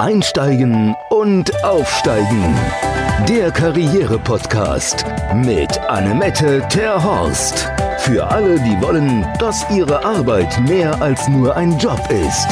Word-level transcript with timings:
Einsteigen 0.00 0.96
und 1.10 1.52
Aufsteigen. 1.62 2.56
Der 3.28 3.50
Karriere-Podcast 3.50 5.04
mit 5.34 5.78
Annemette 5.90 6.66
Terhorst. 6.70 7.70
Für 7.98 8.26
alle, 8.26 8.58
die 8.60 8.80
wollen, 8.80 9.26
dass 9.38 9.70
ihre 9.70 10.02
Arbeit 10.02 10.58
mehr 10.66 11.02
als 11.02 11.28
nur 11.28 11.54
ein 11.54 11.76
Job 11.78 12.00
ist. 12.08 12.48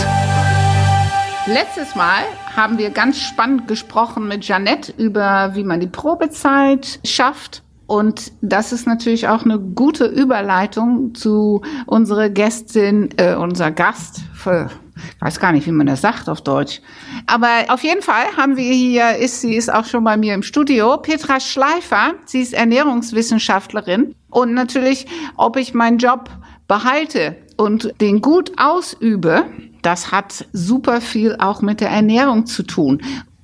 Letztes 1.46 1.95
Mal 1.95 2.25
haben 2.55 2.77
wir 2.77 2.91
ganz 2.91 3.19
spannend 3.19 3.67
gesprochen 3.67 4.29
mit 4.29 4.46
Janette 4.46 4.93
über, 4.99 5.53
wie 5.55 5.65
man 5.65 5.80
die 5.80 5.87
Probezeit 5.87 7.01
schafft. 7.03 7.62
Und 7.87 8.30
das 8.43 8.73
ist 8.73 8.87
natürlich 8.87 9.27
auch 9.27 9.46
eine 9.46 9.59
gute 9.59 10.05
Überleitung 10.05 11.15
zu 11.15 11.62
unserer 11.87 12.29
Gästin, 12.29 13.09
äh, 13.17 13.35
unser 13.37 13.71
Gast. 13.71 14.21
Für, 14.35 14.69
ich 15.17 15.21
weiß 15.21 15.41
gar 15.41 15.53
nicht, 15.53 15.67
wie 15.67 15.73
man 15.73 15.87
das 15.87 16.01
sagt 16.01 16.29
auf 16.29 16.41
Deutsch. 16.41 16.80
Aber 17.27 17.48
auf 17.69 17.83
jeden 17.83 18.02
Fall 18.02 18.25
haben 18.37 18.56
wir 18.56 18.73
hier, 18.73 19.16
ist 19.16 19.41
sie 19.41 19.55
ist 19.55 19.73
auch 19.73 19.84
schon 19.84 20.05
bei 20.05 20.16
mir 20.16 20.34
im 20.34 20.43
Studio, 20.43 20.98
Petra 20.98 21.41
Schleifer. 21.41 22.15
Sie 22.25 22.41
ist 22.41 22.55
Ernährungswissenschaftlerin. 22.55 24.15
Und 24.30 24.55
natürlich, 24.55 25.06
ob 25.37 25.56
ich 25.56 25.75
meinen 25.75 25.98
Job 25.98 26.30
behalte 26.66 27.37
und 27.56 27.95
den 28.01 28.20
gut 28.20 28.53
ausübe, 28.59 29.47
das 29.83 30.12
hat 30.12 30.47
super 30.53 31.01
viel 31.01 31.37
auch 31.39 31.62
mit 31.62 31.80
der 31.80 31.91
Ernährung 31.91 32.47
zu 32.47 32.62
tun. 32.62 33.01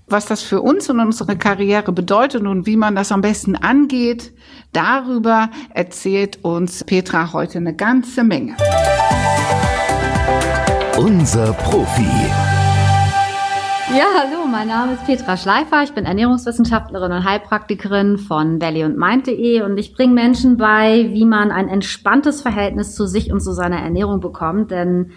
Was 0.07 0.27
das 0.27 0.43
für 0.43 0.61
uns 0.61 0.91
und 0.91 1.01
unsere 1.01 1.37
Karriere 1.37 1.91
bedeutet 1.91 2.43
und 2.43 2.67
wie 2.67 2.77
man 2.77 2.95
das 2.95 3.11
am 3.11 3.23
besten 3.23 3.57
angeht, 3.57 4.33
darüber 4.73 5.51
erzählt 5.71 6.45
uns 6.45 6.84
Petra 6.84 7.33
heute 7.33 7.59
eine 7.59 7.75
ganze 7.75 8.23
Menge. 8.23 8.57
Unser 10.97 11.53
Profi. 11.55 12.07
Ja, 13.98 14.05
hallo, 14.16 14.47
mein 14.48 14.69
Name 14.69 14.92
ist 14.92 15.05
Petra 15.05 15.37
Schleifer. 15.37 15.83
Ich 15.83 15.92
bin 15.92 16.05
Ernährungswissenschaftlerin 16.05 17.11
und 17.11 17.25
Heilpraktikerin 17.25 18.17
von 18.17 18.61
belly 18.61 18.84
und 18.84 18.97
mind.de 18.97 19.62
und 19.62 19.77
ich 19.77 19.92
bringe 19.92 20.15
Menschen 20.15 20.56
bei, 20.56 21.11
wie 21.12 21.25
man 21.25 21.50
ein 21.50 21.69
entspanntes 21.69 22.42
Verhältnis 22.42 22.95
zu 22.95 23.09
sich 23.09 23.33
und 23.33 23.41
zu 23.41 23.53
seiner 23.53 23.78
Ernährung 23.81 24.20
bekommt. 24.20 24.70
Denn 24.70 25.11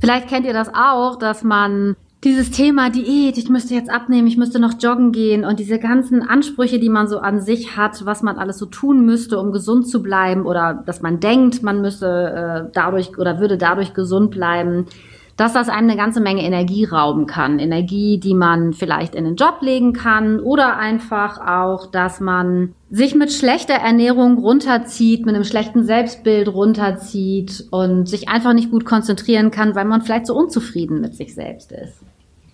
vielleicht 0.00 0.28
kennt 0.28 0.44
ihr 0.44 0.52
das 0.52 0.68
auch, 0.74 1.16
dass 1.18 1.42
man 1.42 1.96
dieses 2.24 2.50
Thema 2.50 2.90
Diät, 2.90 3.38
ich 3.38 3.48
müsste 3.48 3.74
jetzt 3.74 3.90
abnehmen, 3.90 4.28
ich 4.28 4.36
müsste 4.36 4.60
noch 4.60 4.74
joggen 4.78 5.12
gehen 5.12 5.46
und 5.46 5.58
diese 5.58 5.78
ganzen 5.78 6.22
Ansprüche, 6.22 6.78
die 6.78 6.90
man 6.90 7.08
so 7.08 7.20
an 7.20 7.40
sich 7.40 7.76
hat, 7.78 8.04
was 8.04 8.22
man 8.22 8.36
alles 8.36 8.58
so 8.58 8.66
tun 8.66 9.06
müsste, 9.06 9.40
um 9.40 9.50
gesund 9.50 9.88
zu 9.88 10.02
bleiben 10.02 10.44
oder 10.44 10.82
dass 10.84 11.00
man 11.00 11.20
denkt, 11.20 11.62
man 11.62 11.80
müsse 11.80 12.66
äh, 12.66 12.70
dadurch 12.74 13.16
oder 13.18 13.40
würde 13.40 13.56
dadurch 13.56 13.94
gesund 13.94 14.30
bleiben 14.30 14.86
dass 15.36 15.52
das 15.52 15.68
einem 15.68 15.88
eine 15.88 15.96
ganze 15.96 16.20
Menge 16.20 16.42
Energie 16.42 16.84
rauben 16.84 17.26
kann. 17.26 17.58
Energie, 17.58 18.18
die 18.18 18.34
man 18.34 18.72
vielleicht 18.72 19.14
in 19.14 19.24
den 19.24 19.36
Job 19.36 19.58
legen 19.60 19.92
kann 19.92 20.40
oder 20.40 20.76
einfach 20.76 21.38
auch, 21.46 21.90
dass 21.90 22.20
man 22.20 22.74
sich 22.90 23.14
mit 23.14 23.32
schlechter 23.32 23.74
Ernährung 23.74 24.38
runterzieht, 24.38 25.24
mit 25.24 25.34
einem 25.34 25.44
schlechten 25.44 25.84
Selbstbild 25.84 26.48
runterzieht 26.48 27.64
und 27.70 28.08
sich 28.08 28.28
einfach 28.28 28.52
nicht 28.52 28.70
gut 28.70 28.84
konzentrieren 28.84 29.50
kann, 29.50 29.74
weil 29.74 29.86
man 29.86 30.02
vielleicht 30.02 30.26
so 30.26 30.34
unzufrieden 30.34 31.00
mit 31.00 31.14
sich 31.14 31.34
selbst 31.34 31.72
ist. 31.72 32.00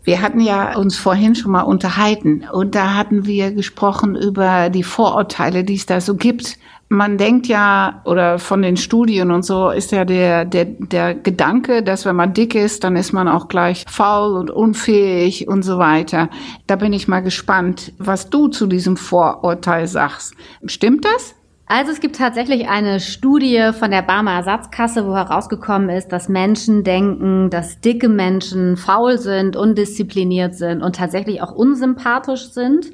Wir 0.05 0.23
hatten 0.23 0.41
ja 0.41 0.79
uns 0.79 0.97
vorhin 0.97 1.35
schon 1.35 1.53
mal 1.53 1.63
unterhalten 1.63 2.45
und 2.51 2.75
da 2.75 2.95
hatten 2.95 3.27
wir 3.27 3.53
gesprochen 3.53 4.17
über 4.17 4.71
die 4.71 4.83
Vorurteile, 4.83 5.65
die 5.65 5.75
es 5.75 5.85
da 5.85 6.01
so 6.01 6.15
gibt 6.15 6.57
man 6.89 7.19
denkt 7.19 7.47
ja, 7.47 8.01
oder 8.05 8.39
von 8.39 8.63
den 8.63 8.77
Studien 8.77 9.31
und 9.31 9.45
so 9.45 9.71
ist 9.71 9.93
ja 9.93 10.05
der, 10.05 10.45
der, 10.45 10.65
der 10.65 11.15
Gedanke, 11.15 11.83
dass 11.83 12.07
wenn 12.07 12.17
man 12.17 12.33
dick 12.33 12.55
ist, 12.55 12.83
dann 12.85 12.97
ist 12.97 13.13
man 13.13 13.29
auch 13.29 13.49
gleich 13.49 13.85
faul 13.89 14.39
und 14.39 14.51
unfähig 14.51 15.49
und 15.49 15.63
so 15.63 15.79
weiter. 15.79 16.31
Da 16.67 16.77
bin 16.77 16.93
ich 16.93 17.07
mal 17.07 17.21
gespannt, 17.21 17.93
was 17.99 18.31
du 18.31 18.49
zu 18.49 18.67
diesem 18.67 18.97
Vorurteil 18.97 19.87
sagst. 19.87 20.35
Stimmt 20.65 21.05
das? 21.05 21.35
Also 21.71 21.93
es 21.93 22.01
gibt 22.01 22.17
tatsächlich 22.17 22.67
eine 22.67 22.99
Studie 22.99 23.73
von 23.79 23.91
der 23.91 24.01
Barmer 24.01 24.33
Ersatzkasse, 24.33 25.07
wo 25.07 25.15
herausgekommen 25.15 25.91
ist, 25.91 26.09
dass 26.09 26.31
Menschen 26.31 26.83
denken, 26.83 27.51
dass 27.51 27.83
dicke 27.83 28.09
Menschen 28.09 28.79
faul 28.79 29.19
sind, 29.19 29.55
undiszipliniert 29.55 30.55
sind 30.55 30.83
und 30.83 30.97
tatsächlich 30.97 31.43
auch 31.43 31.53
unsympathisch 31.53 32.53
sind. 32.53 32.87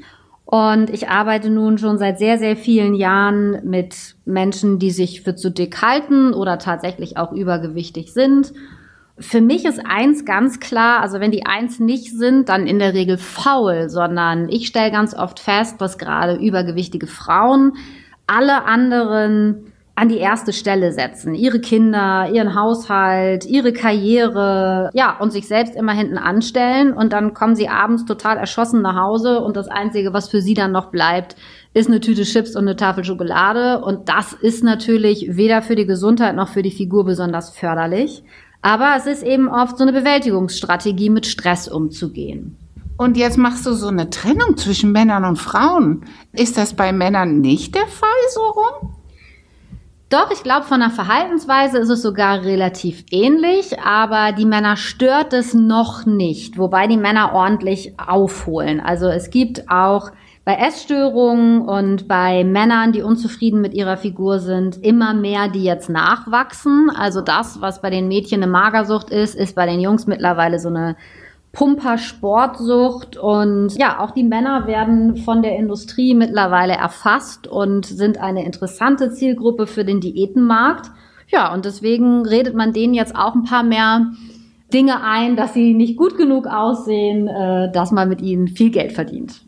Und 0.55 0.89
ich 0.91 1.09
arbeite 1.09 1.51
nun 1.51 1.79
schon 1.79 1.99
seit 1.99 2.21
sehr, 2.21 2.39
sehr 2.39 2.55
vielen 2.55 2.95
Jahren 2.95 3.59
mit 3.69 4.15
Menschen, 4.25 4.79
die 4.79 4.93
sich 4.93 5.23
für 5.23 5.35
zu 5.35 5.51
dick 5.51 5.83
halten 5.83 6.33
oder 6.33 6.61
tatsächlich 6.61 7.17
auch 7.17 7.33
übergewichtig 7.33 8.13
sind. 8.13 8.53
Für 9.19 9.41
mich 9.41 9.65
ist 9.65 9.81
eins 9.85 10.25
ganz 10.25 10.61
klar, 10.61 11.01
also 11.01 11.19
wenn 11.19 11.33
die 11.33 11.45
eins 11.45 11.81
nicht 11.81 12.17
sind, 12.17 12.49
dann 12.49 12.69
in 12.69 12.79
der 12.79 12.95
Regel 12.95 13.19
faul, 13.19 13.91
sondern 13.91 14.49
ich 14.49 14.69
stelle 14.69 14.93
ganz 14.93 15.13
oft 15.13 15.41
fest, 15.41 15.81
dass 15.81 15.99
gerade 15.99 16.37
übergewichtige 16.37 17.09
Frauen 17.09 17.73
alle 18.29 18.65
anderen 18.65 19.73
an 19.97 20.09
die 20.09 20.19
erste 20.19 20.53
Stelle 20.53 20.93
setzen. 20.93 21.35
Ihre 21.35 21.61
Kinder, 21.61 22.29
ihren 22.33 22.57
Haushalt, 22.57 23.47
ihre 23.47 23.73
Karriere, 23.73 24.91
ja, 24.93 25.17
und 25.19 25.33
sich 25.33 25.47
selbst 25.47 25.77
immer 25.77 25.93
hinten 25.93 26.19
anstellen. 26.19 26.93
Und 26.93 27.13
dann 27.13 27.33
kommen 27.33 27.55
sie 27.55 27.69
abends 27.69 28.05
total 28.05 28.37
erschossen 28.37 28.83
nach 28.83 28.97
Hause 28.97 29.41
und 29.41 29.57
das 29.57 29.69
Einzige, 29.69 30.13
was 30.13 30.29
für 30.29 30.41
sie 30.41 30.55
dann 30.55 30.73
noch 30.73 30.91
bleibt, 30.91 31.37
ist 31.75 31.89
eine 31.89 32.01
Tüte 32.01 32.23
Chips 32.23 32.57
und 32.57 32.63
eine 32.63 32.77
Tafel 32.77 33.05
Schokolade. 33.05 33.85
Und 33.85 34.09
das 34.09 34.33
ist 34.33 34.65
natürlich 34.65 35.37
weder 35.37 35.63
für 35.63 35.77
die 35.77 35.87
Gesundheit 35.87 36.35
noch 36.35 36.49
für 36.49 36.63
die 36.63 36.73
Figur 36.73 37.05
besonders 37.05 37.51
förderlich. 37.51 38.25
Aber 38.63 38.95
es 38.97 39.07
ist 39.07 39.23
eben 39.23 39.49
oft 39.49 39.79
so 39.79 39.85
eine 39.85 39.93
Bewältigungsstrategie, 39.93 41.11
mit 41.11 41.27
Stress 41.27 41.69
umzugehen. 41.69 42.57
Und 42.97 43.17
jetzt 43.17 43.39
machst 43.39 43.67
du 43.67 43.75
so 43.75 43.89
eine 43.89 44.11
Trennung 44.11 44.57
zwischen 44.57 44.91
Männern 44.91 45.25
und 45.25 45.37
Frauen. 45.37 46.05
Ist 46.33 46.57
das 46.57 46.75
bei 46.75 46.93
Männern 46.93 47.41
nicht 47.41 47.75
der 47.75 47.87
Fall 47.87 48.09
so 48.33 48.41
rum? 48.41 48.95
Doch, 50.15 50.31
ich 50.31 50.45
glaube, 50.45 50.63
von 50.63 50.79
der 50.79 50.91
Verhaltensweise 50.91 51.79
ist 51.79 51.89
es 51.89 52.01
sogar 52.01 52.45
relativ 52.45 53.03
ähnlich, 53.11 53.81
aber 53.81 54.31
die 54.31 54.45
Männer 54.45 54.77
stört 54.77 55.33
es 55.33 55.55
noch 55.55 56.07
nicht, 56.07 56.57
wobei 56.57 56.87
die 56.87 56.97
Männer 56.97 57.33
ordentlich 57.33 57.95
aufholen. 57.99 58.79
Also 58.79 59.09
es 59.09 59.31
gibt 59.31 59.69
auch 59.69 60.13
bei 60.45 60.55
Essstörungen 60.55 61.63
und 61.63 62.07
bei 62.07 62.45
Männern, 62.45 62.93
die 62.93 63.03
unzufrieden 63.03 63.61
mit 63.61 63.75
ihrer 63.75 63.97
Figur 63.97 64.39
sind, 64.39 64.77
immer 64.85 65.15
mehr, 65.15 65.49
die 65.49 65.65
jetzt 65.65 65.91
nachwachsen. 65.91 66.93
Also 66.97 67.21
das, 67.21 67.61
was 67.61 67.83
bei 67.83 67.91
den 67.91 68.07
Mädchen 68.07 68.41
eine 68.41 68.53
Magersucht 68.53 69.11
ist, 69.11 69.35
ist 69.35 69.57
bei 69.57 69.67
den 69.67 69.81
Jungs 69.81 70.07
mittlerweile 70.07 70.61
so 70.61 70.69
eine 70.69 70.95
Pumper-Sportsucht 71.55 73.17
und 73.17 73.77
ja, 73.77 74.01
auch 74.01 74.11
die 74.11 74.25
Männer 74.25 74.67
werden 74.67 75.17
von 75.17 75.43
der 75.43 75.57
Industrie 75.57 76.15
mittlerweile 76.15 76.75
erfasst 76.75 77.47
und 77.47 77.87
sind 77.87 78.19
eine 78.19 78.45
interessante 78.45 79.11
Zielgruppe 79.13 79.67
für 79.67 79.85
den 79.85 80.01
Diätenmarkt. 80.01 80.91
Ja, 81.29 81.55
und 81.55 81.65
deswegen 81.65 82.27
redet 82.27 82.55
man 82.55 82.73
denen 82.73 82.93
jetzt 82.93 83.17
auch 83.17 83.35
ein 83.35 83.45
paar 83.45 83.63
mehr 83.63 84.13
Dinge 84.73 85.03
ein, 85.03 85.37
dass 85.37 85.55
sie 85.55 85.73
nicht 85.73 85.97
gut 85.97 86.17
genug 86.17 86.47
aussehen, 86.47 87.29
äh, 87.29 87.71
dass 87.73 87.93
man 87.93 88.09
mit 88.09 88.21
ihnen 88.21 88.49
viel 88.49 88.71
Geld 88.71 88.93
verdient. 88.93 89.41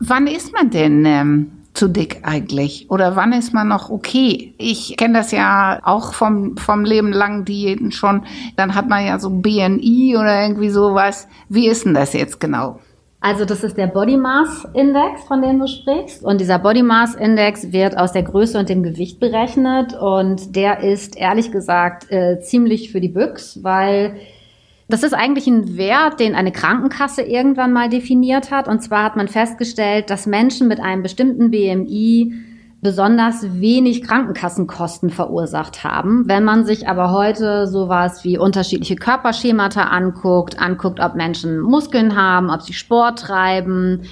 Wann 0.00 0.26
ist 0.26 0.52
man 0.52 0.70
denn 0.70 1.04
ähm, 1.06 1.52
zu 1.74 1.88
dick 1.88 2.20
eigentlich? 2.22 2.90
Oder 2.90 3.16
wann 3.16 3.32
ist 3.32 3.54
man 3.54 3.68
noch 3.68 3.90
okay? 3.90 4.54
Ich 4.58 4.96
kenne 4.96 5.18
das 5.18 5.32
ja 5.32 5.80
auch 5.82 6.12
vom, 6.12 6.56
vom 6.56 6.84
Leben 6.84 7.12
lang 7.12 7.44
Diäten 7.44 7.92
schon. 7.92 8.22
Dann 8.56 8.74
hat 8.74 8.88
man 8.88 9.06
ja 9.06 9.18
so 9.18 9.30
BNI 9.30 10.16
oder 10.16 10.42
irgendwie 10.42 10.70
sowas. 10.70 11.28
Wie 11.48 11.68
ist 11.68 11.84
denn 11.84 11.94
das 11.94 12.12
jetzt 12.12 12.40
genau? 12.40 12.78
Also 13.24 13.44
das 13.44 13.62
ist 13.62 13.78
der 13.78 13.86
Body 13.86 14.16
Mass 14.16 14.66
Index, 14.74 15.22
von 15.28 15.40
dem 15.42 15.60
du 15.60 15.68
sprichst. 15.68 16.24
Und 16.24 16.40
dieser 16.40 16.58
Body 16.58 16.82
Mass 16.82 17.14
Index 17.14 17.70
wird 17.70 17.96
aus 17.96 18.12
der 18.12 18.24
Größe 18.24 18.58
und 18.58 18.68
dem 18.68 18.82
Gewicht 18.82 19.20
berechnet. 19.20 19.94
Und 19.94 20.56
der 20.56 20.80
ist 20.80 21.16
ehrlich 21.16 21.52
gesagt 21.52 22.10
äh, 22.10 22.40
ziemlich 22.40 22.90
für 22.90 23.00
die 23.00 23.08
Büchs, 23.08 23.62
weil 23.62 24.16
das 24.92 25.02
ist 25.02 25.14
eigentlich 25.14 25.46
ein 25.46 25.78
Wert, 25.78 26.20
den 26.20 26.34
eine 26.34 26.52
Krankenkasse 26.52 27.22
irgendwann 27.22 27.72
mal 27.72 27.88
definiert 27.88 28.50
hat. 28.50 28.68
Und 28.68 28.82
zwar 28.82 29.04
hat 29.04 29.16
man 29.16 29.26
festgestellt, 29.26 30.10
dass 30.10 30.26
Menschen 30.26 30.68
mit 30.68 30.80
einem 30.80 31.02
bestimmten 31.02 31.50
BMI 31.50 32.34
besonders 32.82 33.58
wenig 33.58 34.02
Krankenkassenkosten 34.02 35.08
verursacht 35.08 35.82
haben. 35.82 36.28
Wenn 36.28 36.44
man 36.44 36.66
sich 36.66 36.88
aber 36.88 37.10
heute 37.10 37.68
sowas 37.68 38.22
wie 38.22 38.36
unterschiedliche 38.36 38.96
Körperschemata 38.96 39.84
anguckt, 39.84 40.60
anguckt, 40.60 41.00
ob 41.00 41.14
Menschen 41.14 41.60
Muskeln 41.60 42.14
haben, 42.14 42.50
ob 42.50 42.60
sie 42.60 42.74
Sport 42.74 43.20
treiben, 43.20 44.02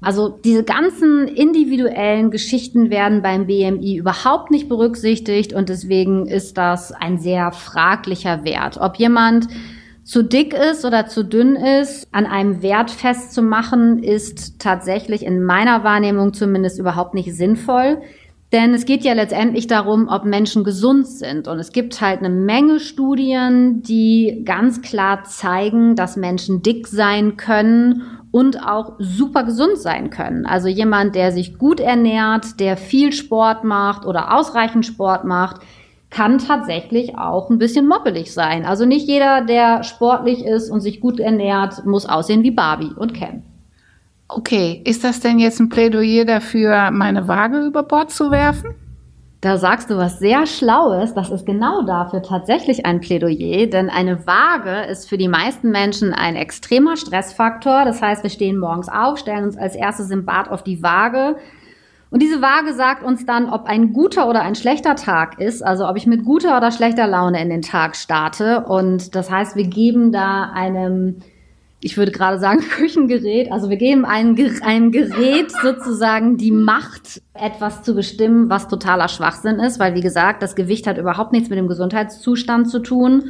also 0.00 0.30
diese 0.42 0.64
ganzen 0.64 1.28
individuellen 1.28 2.30
Geschichten 2.30 2.88
werden 2.88 3.20
beim 3.20 3.46
BMI 3.46 3.96
überhaupt 3.96 4.50
nicht 4.50 4.70
berücksichtigt 4.70 5.52
und 5.52 5.68
deswegen 5.68 6.26
ist 6.26 6.56
das 6.56 6.92
ein 6.92 7.18
sehr 7.18 7.52
fraglicher 7.52 8.44
Wert. 8.44 8.78
Ob 8.80 8.96
jemand 8.96 9.48
zu 10.04 10.22
dick 10.22 10.54
ist 10.54 10.84
oder 10.84 11.06
zu 11.06 11.24
dünn 11.24 11.56
ist, 11.56 12.08
an 12.12 12.26
einem 12.26 12.62
Wert 12.62 12.90
festzumachen, 12.90 14.02
ist 14.02 14.60
tatsächlich 14.60 15.24
in 15.24 15.42
meiner 15.42 15.82
Wahrnehmung 15.82 16.34
zumindest 16.34 16.78
überhaupt 16.78 17.14
nicht 17.14 17.34
sinnvoll. 17.34 18.02
Denn 18.52 18.72
es 18.72 18.84
geht 18.84 19.02
ja 19.02 19.14
letztendlich 19.14 19.66
darum, 19.66 20.06
ob 20.08 20.24
Menschen 20.24 20.62
gesund 20.62 21.08
sind. 21.08 21.48
Und 21.48 21.58
es 21.58 21.72
gibt 21.72 22.00
halt 22.00 22.20
eine 22.20 22.28
Menge 22.28 22.78
Studien, 22.78 23.82
die 23.82 24.42
ganz 24.44 24.80
klar 24.82 25.24
zeigen, 25.24 25.96
dass 25.96 26.16
Menschen 26.16 26.62
dick 26.62 26.86
sein 26.86 27.36
können, 27.36 28.02
und 28.34 28.66
auch 28.66 28.94
super 28.98 29.44
gesund 29.44 29.78
sein 29.78 30.10
können. 30.10 30.44
Also 30.44 30.66
jemand, 30.66 31.14
der 31.14 31.30
sich 31.30 31.56
gut 31.56 31.78
ernährt, 31.78 32.58
der 32.58 32.76
viel 32.76 33.12
Sport 33.12 33.62
macht 33.62 34.06
oder 34.06 34.36
ausreichend 34.36 34.84
Sport 34.84 35.24
macht, 35.24 35.60
kann 36.14 36.38
tatsächlich 36.38 37.18
auch 37.18 37.50
ein 37.50 37.58
bisschen 37.58 37.88
moppelig 37.88 38.32
sein. 38.32 38.64
Also 38.64 38.84
nicht 38.84 39.08
jeder, 39.08 39.42
der 39.42 39.82
sportlich 39.82 40.44
ist 40.44 40.70
und 40.70 40.80
sich 40.80 41.00
gut 41.00 41.18
ernährt, 41.18 41.84
muss 41.86 42.06
aussehen 42.06 42.44
wie 42.44 42.52
Barbie 42.52 42.92
und 42.96 43.14
Ken. 43.14 43.42
Okay, 44.28 44.80
ist 44.84 45.02
das 45.02 45.18
denn 45.18 45.40
jetzt 45.40 45.58
ein 45.58 45.68
Plädoyer 45.68 46.24
dafür, 46.24 46.92
meine 46.92 47.26
Waage 47.26 47.66
über 47.66 47.82
Bord 47.82 48.12
zu 48.12 48.30
werfen? 48.30 48.74
Da 49.40 49.58
sagst 49.58 49.90
du 49.90 49.96
was 49.96 50.20
sehr 50.20 50.46
Schlaues. 50.46 51.14
Das 51.14 51.30
ist 51.30 51.44
genau 51.46 51.82
dafür 51.82 52.22
tatsächlich 52.22 52.86
ein 52.86 53.00
Plädoyer, 53.00 53.66
denn 53.66 53.90
eine 53.90 54.24
Waage 54.24 54.88
ist 54.88 55.08
für 55.08 55.18
die 55.18 55.28
meisten 55.28 55.70
Menschen 55.70 56.14
ein 56.14 56.36
extremer 56.36 56.96
Stressfaktor. 56.96 57.84
Das 57.84 58.00
heißt, 58.00 58.22
wir 58.22 58.30
stehen 58.30 58.58
morgens 58.58 58.88
auf, 58.88 59.18
stellen 59.18 59.44
uns 59.44 59.58
als 59.58 59.74
erstes 59.74 60.10
im 60.10 60.24
Bad 60.24 60.48
auf 60.48 60.62
die 60.62 60.80
Waage. 60.80 61.36
Und 62.14 62.22
diese 62.22 62.40
Waage 62.40 62.74
sagt 62.74 63.02
uns 63.02 63.26
dann, 63.26 63.50
ob 63.50 63.64
ein 63.66 63.92
guter 63.92 64.28
oder 64.28 64.42
ein 64.42 64.54
schlechter 64.54 64.94
Tag 64.94 65.40
ist, 65.40 65.62
also 65.62 65.88
ob 65.88 65.96
ich 65.96 66.06
mit 66.06 66.24
guter 66.24 66.56
oder 66.56 66.70
schlechter 66.70 67.08
Laune 67.08 67.42
in 67.42 67.50
den 67.50 67.60
Tag 67.60 67.96
starte. 67.96 68.66
Und 68.68 69.16
das 69.16 69.32
heißt, 69.32 69.56
wir 69.56 69.66
geben 69.66 70.12
da 70.12 70.44
einem 70.54 71.16
ich 71.80 71.96
würde 71.96 72.12
gerade 72.12 72.38
sagen, 72.38 72.60
Küchengerät. 72.76 73.50
Also 73.50 73.68
wir 73.68 73.78
geben 73.78 74.04
einem, 74.04 74.36
einem 74.62 74.92
Gerät 74.92 75.50
sozusagen 75.50 76.36
die 76.36 76.52
Macht, 76.52 77.20
etwas 77.34 77.82
zu 77.82 77.96
bestimmen, 77.96 78.48
was 78.48 78.68
totaler 78.68 79.08
Schwachsinn 79.08 79.58
ist, 79.58 79.80
weil 79.80 79.96
wie 79.96 80.00
gesagt, 80.00 80.40
das 80.40 80.54
Gewicht 80.54 80.86
hat 80.86 80.98
überhaupt 80.98 81.32
nichts 81.32 81.50
mit 81.50 81.58
dem 81.58 81.66
Gesundheitszustand 81.66 82.70
zu 82.70 82.78
tun. 82.78 83.24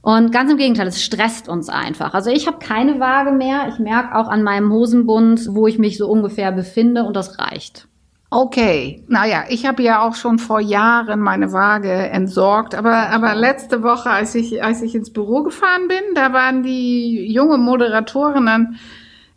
Und 0.00 0.30
ganz 0.30 0.48
im 0.52 0.58
Gegenteil, 0.58 0.86
es 0.86 1.02
stresst 1.02 1.48
uns 1.48 1.68
einfach. 1.68 2.14
Also 2.14 2.30
ich 2.30 2.46
habe 2.46 2.60
keine 2.60 3.00
Waage 3.00 3.32
mehr. 3.32 3.66
Ich 3.68 3.80
merke 3.80 4.14
auch 4.14 4.28
an 4.28 4.44
meinem 4.44 4.70
Hosenbund, 4.72 5.48
wo 5.50 5.66
ich 5.66 5.80
mich 5.80 5.98
so 5.98 6.08
ungefähr 6.08 6.52
befinde 6.52 7.02
und 7.02 7.16
das 7.16 7.40
reicht. 7.40 7.88
Okay, 8.30 9.04
naja, 9.08 9.44
ich 9.48 9.64
habe 9.64 9.82
ja 9.82 10.06
auch 10.06 10.14
schon 10.14 10.38
vor 10.38 10.60
Jahren 10.60 11.20
meine 11.20 11.50
Waage 11.52 11.90
entsorgt, 11.90 12.74
aber, 12.74 13.08
aber 13.08 13.34
letzte 13.34 13.82
Woche, 13.82 14.10
als 14.10 14.34
ich, 14.34 14.62
als 14.62 14.82
ich 14.82 14.94
ins 14.94 15.10
Büro 15.10 15.42
gefahren 15.42 15.88
bin, 15.88 16.14
da 16.14 16.34
waren 16.34 16.62
die 16.62 17.32
junge 17.32 17.56
Moderatorinnen 17.56 18.78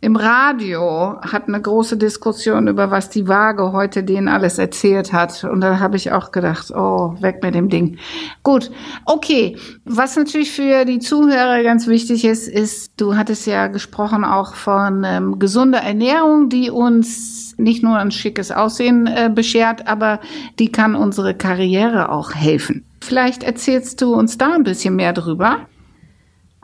im 0.02 0.16
Radio, 0.16 1.20
hatten 1.22 1.54
eine 1.54 1.62
große 1.62 1.96
Diskussion 1.96 2.66
über, 2.66 2.90
was 2.90 3.08
die 3.08 3.28
Waage 3.28 3.70
heute 3.70 4.02
denen 4.02 4.26
alles 4.26 4.58
erzählt 4.58 5.12
hat. 5.12 5.44
Und 5.44 5.60
da 5.60 5.78
habe 5.78 5.96
ich 5.96 6.10
auch 6.10 6.32
gedacht, 6.32 6.72
oh, 6.74 7.14
weg 7.20 7.38
mit 7.40 7.54
dem 7.54 7.68
Ding. 7.68 7.98
Gut, 8.42 8.72
okay. 9.06 9.56
Was 9.84 10.16
natürlich 10.16 10.50
für 10.50 10.84
die 10.84 10.98
Zuhörer 10.98 11.62
ganz 11.62 11.86
wichtig 11.86 12.24
ist, 12.24 12.48
ist, 12.48 13.00
du 13.00 13.14
hattest 13.16 13.46
ja 13.46 13.68
gesprochen 13.68 14.24
auch 14.24 14.54
von 14.54 15.04
ähm, 15.06 15.38
gesunder 15.38 15.78
Ernährung, 15.78 16.48
die 16.48 16.68
uns 16.68 17.54
nicht 17.56 17.84
nur 17.84 17.96
ein 17.96 18.10
schickes 18.10 18.50
Aussehen 18.50 19.06
äh, 19.06 19.30
beschert, 19.32 19.86
aber 19.86 20.18
die 20.58 20.72
kann 20.72 20.96
unsere 20.96 21.34
Karriere 21.34 22.10
auch 22.10 22.34
helfen. 22.34 22.84
Vielleicht 23.00 23.44
erzählst 23.44 24.00
du 24.02 24.14
uns 24.14 24.36
da 24.36 24.52
ein 24.52 24.64
bisschen 24.64 24.96
mehr 24.96 25.12
drüber. 25.12 25.60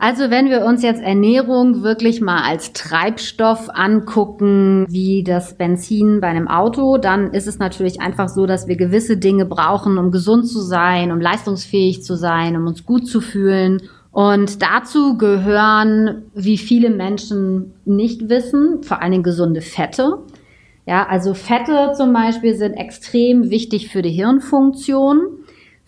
Also 0.01 0.29
wenn 0.29 0.49
wir 0.49 0.63
uns 0.63 0.81
jetzt 0.81 1.01
Ernährung 1.01 1.83
wirklich 1.83 2.21
mal 2.21 2.41
als 2.43 2.71
Treibstoff 2.71 3.67
angucken, 3.67 4.85
wie 4.87 5.25
das 5.25 5.57
Benzin 5.57 6.21
bei 6.21 6.27
einem 6.27 6.47
Auto, 6.47 6.97
dann 6.97 7.33
ist 7.33 7.47
es 7.47 7.59
natürlich 7.59 7.99
einfach 7.99 8.29
so, 8.29 8.45
dass 8.45 8.69
wir 8.69 8.77
gewisse 8.77 9.17
Dinge 9.17 9.45
brauchen, 9.45 9.97
um 9.97 10.09
gesund 10.09 10.47
zu 10.47 10.61
sein, 10.61 11.11
um 11.11 11.19
leistungsfähig 11.19 12.01
zu 12.01 12.15
sein, 12.15 12.55
um 12.55 12.65
uns 12.65 12.85
gut 12.85 13.07
zu 13.07 13.19
fühlen. 13.19 13.81
Und 14.11 14.61
dazu 14.61 15.17
gehören, 15.17 16.23
wie 16.33 16.57
viele 16.57 16.91
Menschen 16.91 17.73
nicht 17.83 18.29
wissen, 18.29 18.83
vor 18.83 19.01
allen 19.01 19.11
Dingen 19.11 19.23
gesunde 19.23 19.59
Fette. 19.59 20.19
Ja, 20.87 21.07
also 21.07 21.33
Fette 21.33 21.91
zum 21.97 22.13
Beispiel 22.13 22.55
sind 22.55 22.75
extrem 22.75 23.49
wichtig 23.49 23.89
für 23.91 24.01
die 24.01 24.11
Hirnfunktion, 24.11 25.38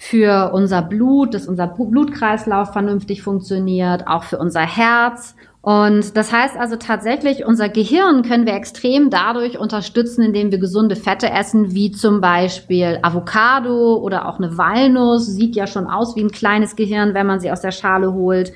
für 0.03 0.51
unser 0.51 0.81
Blut, 0.81 1.35
dass 1.35 1.47
unser 1.47 1.67
Blutkreislauf 1.67 2.73
vernünftig 2.73 3.21
funktioniert, 3.21 4.07
auch 4.07 4.23
für 4.23 4.39
unser 4.39 4.61
Herz. 4.61 5.35
Und 5.61 6.17
das 6.17 6.33
heißt 6.33 6.57
also 6.57 6.75
tatsächlich, 6.75 7.45
unser 7.45 7.69
Gehirn 7.69 8.23
können 8.23 8.47
wir 8.47 8.55
extrem 8.55 9.11
dadurch 9.11 9.59
unterstützen, 9.59 10.23
indem 10.23 10.49
wir 10.49 10.57
gesunde 10.57 10.95
Fette 10.95 11.29
essen, 11.29 11.75
wie 11.75 11.91
zum 11.91 12.19
Beispiel 12.19 12.97
Avocado 13.03 13.97
oder 13.97 14.27
auch 14.27 14.39
eine 14.39 14.57
Walnuss. 14.57 15.27
Sieht 15.27 15.55
ja 15.55 15.67
schon 15.67 15.85
aus 15.85 16.15
wie 16.15 16.23
ein 16.23 16.31
kleines 16.31 16.75
Gehirn, 16.75 17.13
wenn 17.13 17.27
man 17.27 17.39
sie 17.39 17.51
aus 17.51 17.61
der 17.61 17.71
Schale 17.71 18.11
holt. 18.11 18.53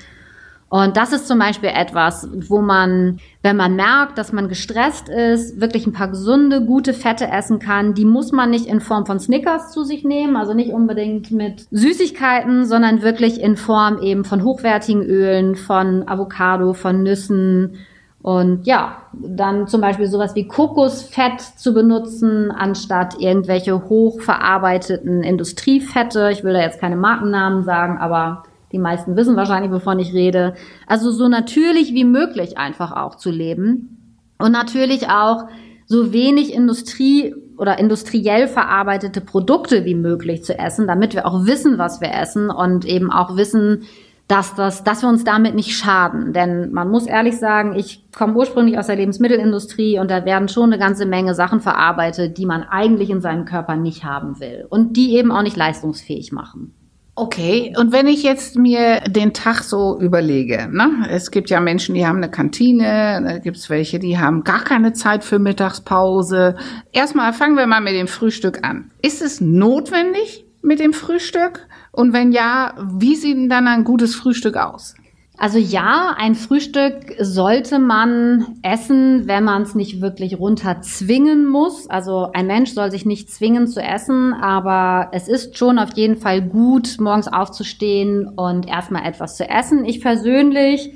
Und 0.68 0.96
das 0.96 1.12
ist 1.12 1.28
zum 1.28 1.38
Beispiel 1.38 1.70
etwas, 1.72 2.28
wo 2.48 2.60
man, 2.60 3.18
wenn 3.42 3.56
man 3.56 3.76
merkt, 3.76 4.18
dass 4.18 4.32
man 4.32 4.48
gestresst 4.48 5.08
ist, 5.08 5.60
wirklich 5.60 5.86
ein 5.86 5.92
paar 5.92 6.08
gesunde, 6.08 6.60
gute 6.64 6.92
Fette 6.92 7.28
essen 7.28 7.60
kann. 7.60 7.94
Die 7.94 8.04
muss 8.04 8.32
man 8.32 8.50
nicht 8.50 8.66
in 8.66 8.80
Form 8.80 9.06
von 9.06 9.20
Snickers 9.20 9.70
zu 9.70 9.84
sich 9.84 10.04
nehmen, 10.04 10.36
also 10.36 10.54
nicht 10.54 10.72
unbedingt 10.72 11.30
mit 11.30 11.68
Süßigkeiten, 11.70 12.64
sondern 12.64 13.02
wirklich 13.02 13.40
in 13.40 13.56
Form 13.56 14.02
eben 14.02 14.24
von 14.24 14.42
hochwertigen 14.42 15.02
Ölen, 15.02 15.54
von 15.54 16.08
Avocado, 16.08 16.72
von 16.72 17.04
Nüssen. 17.04 17.78
Und 18.20 18.66
ja, 18.66 19.02
dann 19.12 19.68
zum 19.68 19.80
Beispiel 19.80 20.08
sowas 20.08 20.34
wie 20.34 20.48
Kokosfett 20.48 21.40
zu 21.40 21.72
benutzen, 21.72 22.50
anstatt 22.50 23.20
irgendwelche 23.20 23.88
hochverarbeiteten 23.88 25.22
Industriefette. 25.22 26.30
Ich 26.32 26.42
will 26.42 26.54
da 26.54 26.60
jetzt 26.60 26.80
keine 26.80 26.96
Markennamen 26.96 27.62
sagen, 27.62 27.98
aber 27.98 28.42
die 28.72 28.78
meisten 28.78 29.16
wissen 29.16 29.36
wahrscheinlich, 29.36 29.70
wovon 29.70 29.98
ich 29.98 30.12
rede. 30.12 30.54
Also 30.86 31.10
so 31.10 31.28
natürlich 31.28 31.94
wie 31.94 32.04
möglich 32.04 32.58
einfach 32.58 32.92
auch 32.92 33.14
zu 33.14 33.30
leben. 33.30 34.24
Und 34.38 34.52
natürlich 34.52 35.08
auch 35.08 35.44
so 35.86 36.12
wenig 36.12 36.52
Industrie 36.52 37.34
oder 37.56 37.78
industriell 37.78 38.48
verarbeitete 38.48 39.20
Produkte 39.20 39.84
wie 39.84 39.94
möglich 39.94 40.44
zu 40.44 40.58
essen, 40.58 40.86
damit 40.86 41.14
wir 41.14 41.26
auch 41.26 41.46
wissen, 41.46 41.78
was 41.78 42.00
wir 42.00 42.12
essen 42.12 42.50
und 42.50 42.84
eben 42.84 43.10
auch 43.10 43.36
wissen, 43.36 43.84
dass, 44.28 44.56
das, 44.56 44.82
dass 44.82 45.02
wir 45.02 45.08
uns 45.08 45.22
damit 45.22 45.54
nicht 45.54 45.76
schaden. 45.76 46.32
Denn 46.32 46.72
man 46.72 46.90
muss 46.90 47.06
ehrlich 47.06 47.38
sagen, 47.38 47.76
ich 47.76 48.04
komme 48.12 48.34
ursprünglich 48.34 48.78
aus 48.78 48.88
der 48.88 48.96
Lebensmittelindustrie 48.96 50.00
und 50.00 50.10
da 50.10 50.24
werden 50.24 50.48
schon 50.48 50.72
eine 50.72 50.78
ganze 50.78 51.06
Menge 51.06 51.34
Sachen 51.34 51.60
verarbeitet, 51.60 52.36
die 52.36 52.46
man 52.46 52.64
eigentlich 52.64 53.10
in 53.10 53.20
seinem 53.20 53.44
Körper 53.44 53.76
nicht 53.76 54.04
haben 54.04 54.40
will 54.40 54.66
und 54.68 54.96
die 54.96 55.14
eben 55.14 55.30
auch 55.30 55.42
nicht 55.42 55.56
leistungsfähig 55.56 56.32
machen. 56.32 56.74
Okay, 57.18 57.72
und 57.78 57.92
wenn 57.92 58.08
ich 58.08 58.22
jetzt 58.22 58.56
mir 58.56 59.00
den 59.08 59.32
Tag 59.32 59.62
so 59.62 59.98
überlege, 59.98 60.68
ne? 60.70 61.08
es 61.08 61.30
gibt 61.30 61.48
ja 61.48 61.60
Menschen, 61.60 61.94
die 61.94 62.06
haben 62.06 62.18
eine 62.18 62.30
Kantine, 62.30 63.22
da 63.26 63.38
gibt 63.38 63.56
es 63.56 63.70
welche, 63.70 63.98
die 63.98 64.18
haben 64.18 64.44
gar 64.44 64.62
keine 64.62 64.92
Zeit 64.92 65.24
für 65.24 65.38
Mittagspause. 65.38 66.56
Erstmal 66.92 67.32
fangen 67.32 67.56
wir 67.56 67.66
mal 67.66 67.80
mit 67.80 67.94
dem 67.94 68.06
Frühstück 68.06 68.62
an. 68.64 68.90
Ist 69.00 69.22
es 69.22 69.40
notwendig 69.40 70.44
mit 70.60 70.78
dem 70.78 70.92
Frühstück? 70.92 71.66
Und 71.90 72.12
wenn 72.12 72.32
ja, 72.32 72.74
wie 72.98 73.16
sieht 73.16 73.38
denn 73.38 73.48
dann 73.48 73.66
ein 73.66 73.84
gutes 73.84 74.14
Frühstück 74.14 74.58
aus? 74.58 74.94
Also 75.38 75.58
ja, 75.58 76.14
ein 76.16 76.34
Frühstück 76.34 77.14
sollte 77.18 77.78
man 77.78 78.58
essen, 78.62 79.26
wenn 79.26 79.44
man 79.44 79.62
es 79.62 79.74
nicht 79.74 80.00
wirklich 80.00 80.38
runter 80.38 80.80
zwingen 80.80 81.46
muss. 81.46 81.90
Also 81.90 82.30
ein 82.32 82.46
Mensch 82.46 82.72
soll 82.72 82.90
sich 82.90 83.04
nicht 83.04 83.30
zwingen 83.30 83.68
zu 83.68 83.82
essen, 83.82 84.32
aber 84.32 85.10
es 85.12 85.28
ist 85.28 85.58
schon 85.58 85.78
auf 85.78 85.90
jeden 85.94 86.16
Fall 86.16 86.40
gut, 86.40 86.96
morgens 87.00 87.28
aufzustehen 87.28 88.26
und 88.28 88.66
erstmal 88.66 89.06
etwas 89.06 89.36
zu 89.36 89.46
essen. 89.48 89.84
Ich 89.84 90.00
persönlich 90.00 90.90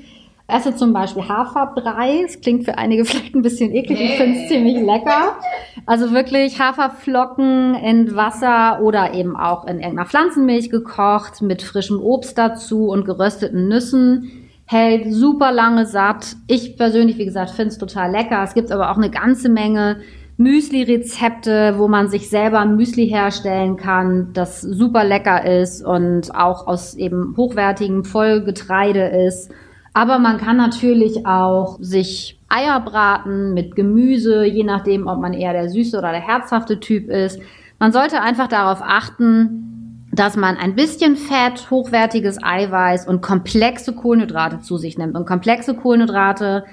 esse 0.53 0.75
zum 0.75 0.93
Beispiel 0.93 1.29
Haferbrei. 1.29 2.23
Das 2.23 2.41
klingt 2.41 2.65
für 2.65 2.79
einige 2.79 3.05
vielleicht 3.07 3.35
ein 3.35 3.43
bisschen 3.43 3.75
eklig. 3.75 4.01
Ich 4.01 4.17
finde 4.17 4.41
es 4.41 4.49
ziemlich 4.49 4.77
lecker. 4.77 5.39
Also 5.87 6.13
wirklich 6.13 6.61
Haferflocken 6.61 7.75
in 7.75 8.15
Wasser 8.15 8.81
oder 8.83 9.15
eben 9.15 9.37
auch 9.37 9.65
in 9.65 9.79
irgendeiner 9.79 10.07
Pflanzenmilch 10.07 10.71
gekocht 10.71 11.43
mit 11.43 11.63
frischem 11.63 12.01
Obst 12.01 12.37
dazu 12.37 12.89
und 12.89 13.05
gerösteten 13.05 13.69
Nüssen. 13.69 14.31
Hält 14.67 15.13
super 15.13 15.51
lange 15.51 15.87
satt. 15.87 16.37
Ich 16.47 16.77
persönlich, 16.77 17.19
wie 17.19 17.25
gesagt, 17.25 17.51
finde 17.51 17.71
es 17.71 17.79
total 17.79 18.13
lecker. 18.13 18.43
Es 18.45 18.55
gibt 18.55 18.71
aber 18.71 18.91
auch 18.91 18.97
eine 18.97 19.11
ganze 19.11 19.49
Menge 19.49 19.97
Müsli-Rezepte, 20.41 21.75
wo 21.77 21.87
man 21.87 22.09
sich 22.09 22.31
selber 22.31 22.65
Müsli 22.65 23.07
herstellen 23.07 23.77
kann, 23.77 24.31
das 24.33 24.63
super 24.63 25.05
lecker 25.05 25.45
ist 25.45 25.85
und 25.85 26.35
auch 26.35 26.67
aus 26.67 26.95
eben 26.95 27.35
hochwertigem 27.37 28.05
Vollgetreide 28.05 29.03
ist. 29.27 29.51
Aber 29.93 30.19
man 30.19 30.39
kann 30.39 30.57
natürlich 30.57 31.27
auch 31.27 31.79
sich 31.81 32.39
Eier 32.49 32.81
braten 32.81 33.55
mit 33.55 33.75
Gemüse, 33.75 34.45
je 34.45 34.65
nachdem, 34.65 35.07
ob 35.07 35.21
man 35.21 35.33
eher 35.33 35.53
der 35.53 35.69
süße 35.69 35.99
oder 35.99 36.13
der 36.13 36.21
herzhafte 36.21 36.81
Typ 36.81 37.09
ist. 37.09 37.41
Man 37.79 37.93
sollte 37.93 38.21
einfach 38.21 38.49
darauf 38.49 38.81
achten, 38.83 40.07
dass 40.13 40.37
man 40.37 40.57
ein 40.57 40.75
bisschen 40.75 41.17
Fett, 41.17 41.71
hochwertiges 41.71 42.43
Eiweiß 42.43 43.07
und 43.07 43.21
komplexe 43.21 43.95
Kohlenhydrate 43.95 44.61
zu 44.61 44.77
sich 44.77 44.99
nimmt. 44.99 45.17
Und 45.17 45.27
komplexe 45.27 45.75
Kohlenhydrate 45.75 46.65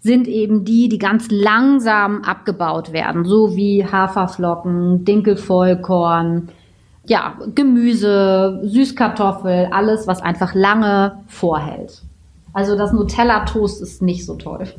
sind 0.00 0.28
eben 0.28 0.64
die, 0.64 0.88
die 0.88 0.98
ganz 0.98 1.28
langsam 1.30 2.22
abgebaut 2.22 2.92
werden, 2.92 3.24
so 3.24 3.56
wie 3.56 3.86
Haferflocken, 3.86 5.04
Dinkelvollkorn, 5.04 6.50
ja, 7.06 7.34
Gemüse, 7.54 8.60
Süßkartoffel, 8.64 9.68
alles, 9.72 10.06
was 10.06 10.22
einfach 10.22 10.54
lange 10.54 11.20
vorhält. 11.26 12.02
Also 12.54 12.76
das 12.76 12.92
Nutella-Toast 12.92 13.82
ist 13.82 14.00
nicht 14.00 14.24
so 14.24 14.36
toll. 14.36 14.72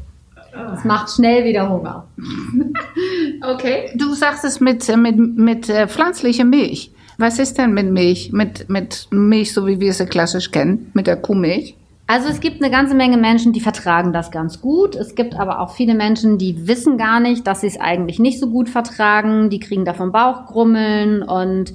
Es 0.74 0.86
macht 0.86 1.12
schnell 1.12 1.44
wieder 1.44 1.70
Hunger. 1.70 2.08
okay. 3.54 3.92
Du 3.96 4.14
sagst 4.14 4.46
es 4.46 4.62
mit, 4.62 4.88
mit, 4.98 5.18
mit 5.18 5.70
äh, 5.70 5.88
pflanzlicher 5.88 6.46
Milch. 6.46 6.92
Was 7.18 7.40
ist 7.40 7.58
denn 7.58 7.74
mit 7.74 7.92
Milch? 7.92 8.32
Mit, 8.32 8.70
mit 8.70 9.08
Milch, 9.12 9.54
so 9.54 9.68
wie 9.68 9.80
wir 9.80 9.94
sie 9.94 10.06
klassisch 10.06 10.52
kennen, 10.52 10.92
mit 10.94 11.08
der 11.08 11.18
Kuhmilch? 11.18 11.76
Also 12.08 12.30
es 12.30 12.40
gibt 12.40 12.62
eine 12.62 12.72
ganze 12.72 12.94
Menge 12.94 13.18
Menschen, 13.18 13.52
die 13.52 13.60
vertragen 13.60 14.14
das 14.14 14.32
ganz 14.32 14.62
gut. 14.62 14.96
Es 14.96 15.16
gibt 15.16 15.36
aber 15.36 15.60
auch 15.60 15.72
viele 15.72 15.96
Menschen, 15.96 16.38
die 16.38 16.68
wissen 16.68 16.98
gar 16.98 17.20
nicht, 17.20 17.48
dass 17.48 17.62
sie 17.62 17.68
es 17.68 17.80
eigentlich 17.80 18.20
nicht 18.20 18.40
so 18.40 18.50
gut 18.50 18.70
vertragen. 18.70 19.50
Die 19.50 19.60
kriegen 19.60 19.86
davon 19.86 20.12
Bauchgrummeln 20.12 21.24
und 21.24 21.74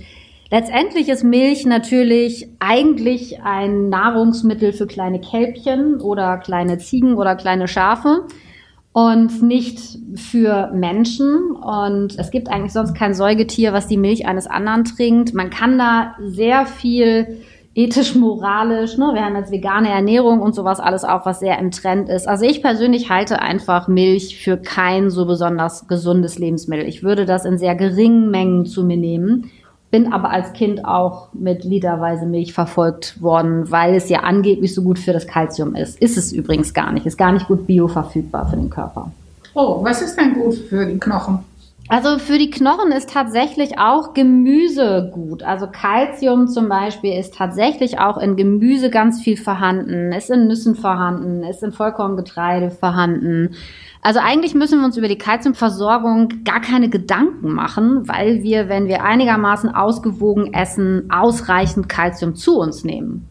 letztendlich 0.50 1.08
ist 1.08 1.24
Milch 1.24 1.66
natürlich 1.66 2.48
eigentlich 2.58 3.42
ein 3.42 3.88
Nahrungsmittel 3.88 4.72
für 4.72 4.86
kleine 4.86 5.20
Kälbchen 5.20 6.00
oder 6.00 6.38
kleine 6.38 6.78
Ziegen 6.78 7.14
oder 7.14 7.36
kleine 7.36 7.68
Schafe 7.68 8.26
und 8.92 9.42
nicht 9.42 9.98
für 10.16 10.70
Menschen. 10.72 11.52
Und 11.52 12.18
es 12.18 12.30
gibt 12.30 12.48
eigentlich 12.48 12.72
sonst 12.72 12.94
kein 12.94 13.14
Säugetier, 13.14 13.72
was 13.72 13.86
die 13.86 13.96
Milch 13.96 14.26
eines 14.26 14.46
anderen 14.46 14.84
trinkt. 14.84 15.34
Man 15.34 15.50
kann 15.50 15.78
da 15.78 16.16
sehr 16.20 16.66
viel 16.66 17.40
ethisch, 17.74 18.16
moralisch, 18.16 18.96
ne? 18.98 19.12
wir 19.14 19.24
haben 19.24 19.36
jetzt 19.36 19.52
vegane 19.52 19.88
Ernährung 19.88 20.40
und 20.40 20.56
sowas 20.56 20.80
alles 20.80 21.04
auch, 21.04 21.24
was 21.24 21.38
sehr 21.38 21.58
im 21.58 21.70
Trend 21.70 22.08
ist. 22.08 22.26
Also 22.26 22.44
ich 22.44 22.62
persönlich 22.62 23.10
halte 23.10 23.40
einfach 23.40 23.86
Milch 23.86 24.42
für 24.42 24.56
kein 24.56 25.08
so 25.08 25.24
besonders 25.24 25.86
gesundes 25.86 26.38
Lebensmittel. 26.38 26.86
Ich 26.86 27.04
würde 27.04 27.26
das 27.26 27.44
in 27.44 27.58
sehr 27.58 27.76
geringen 27.76 28.30
Mengen 28.30 28.66
zu 28.66 28.82
mir 28.82 28.96
nehmen, 28.96 29.52
bin 29.90 30.12
aber 30.12 30.30
als 30.30 30.52
Kind 30.52 30.84
auch 30.84 31.28
mit 31.32 31.64
literweise 31.64 32.26
Milch 32.26 32.52
verfolgt 32.52 33.20
worden, 33.20 33.70
weil 33.70 33.94
es 33.94 34.08
ja 34.08 34.20
angeblich 34.20 34.74
so 34.74 34.82
gut 34.82 34.98
für 34.98 35.12
das 35.12 35.26
Kalzium 35.26 35.74
ist. 35.74 36.00
Ist 36.00 36.16
es 36.16 36.32
übrigens 36.32 36.72
gar 36.74 36.92
nicht, 36.92 37.06
ist 37.06 37.18
gar 37.18 37.32
nicht 37.32 37.48
gut 37.48 37.66
bioverfügbar 37.66 38.48
für 38.48 38.56
den 38.56 38.70
Körper. 38.70 39.10
Oh, 39.54 39.82
was 39.82 40.00
ist 40.00 40.16
denn 40.16 40.34
gut 40.34 40.54
für 40.54 40.86
die 40.86 40.98
Knochen? 40.98 41.40
Also 41.90 42.20
für 42.20 42.38
die 42.38 42.50
Knochen 42.50 42.92
ist 42.92 43.10
tatsächlich 43.10 43.80
auch 43.80 44.14
Gemüse 44.14 45.10
gut. 45.12 45.42
Also 45.42 45.66
Kalzium 45.66 46.46
zum 46.46 46.68
Beispiel 46.68 47.18
ist 47.18 47.34
tatsächlich 47.34 47.98
auch 47.98 48.16
in 48.16 48.36
Gemüse 48.36 48.90
ganz 48.90 49.20
viel 49.20 49.36
vorhanden, 49.36 50.12
ist 50.12 50.30
in 50.30 50.46
Nüssen 50.46 50.76
vorhanden, 50.76 51.42
ist 51.42 51.64
in 51.64 51.72
Vollkorngetreide 51.72 52.70
vorhanden. 52.70 53.56
Also 54.02 54.20
eigentlich 54.20 54.54
müssen 54.54 54.78
wir 54.78 54.86
uns 54.86 54.96
über 54.98 55.08
die 55.08 55.18
Kalziumversorgung 55.18 56.44
gar 56.44 56.60
keine 56.60 56.90
Gedanken 56.90 57.52
machen, 57.52 58.06
weil 58.06 58.44
wir, 58.44 58.68
wenn 58.68 58.86
wir 58.86 59.02
einigermaßen 59.02 59.74
ausgewogen 59.74 60.54
essen, 60.54 61.10
ausreichend 61.10 61.88
Kalzium 61.88 62.36
zu 62.36 62.60
uns 62.60 62.84
nehmen. 62.84 63.29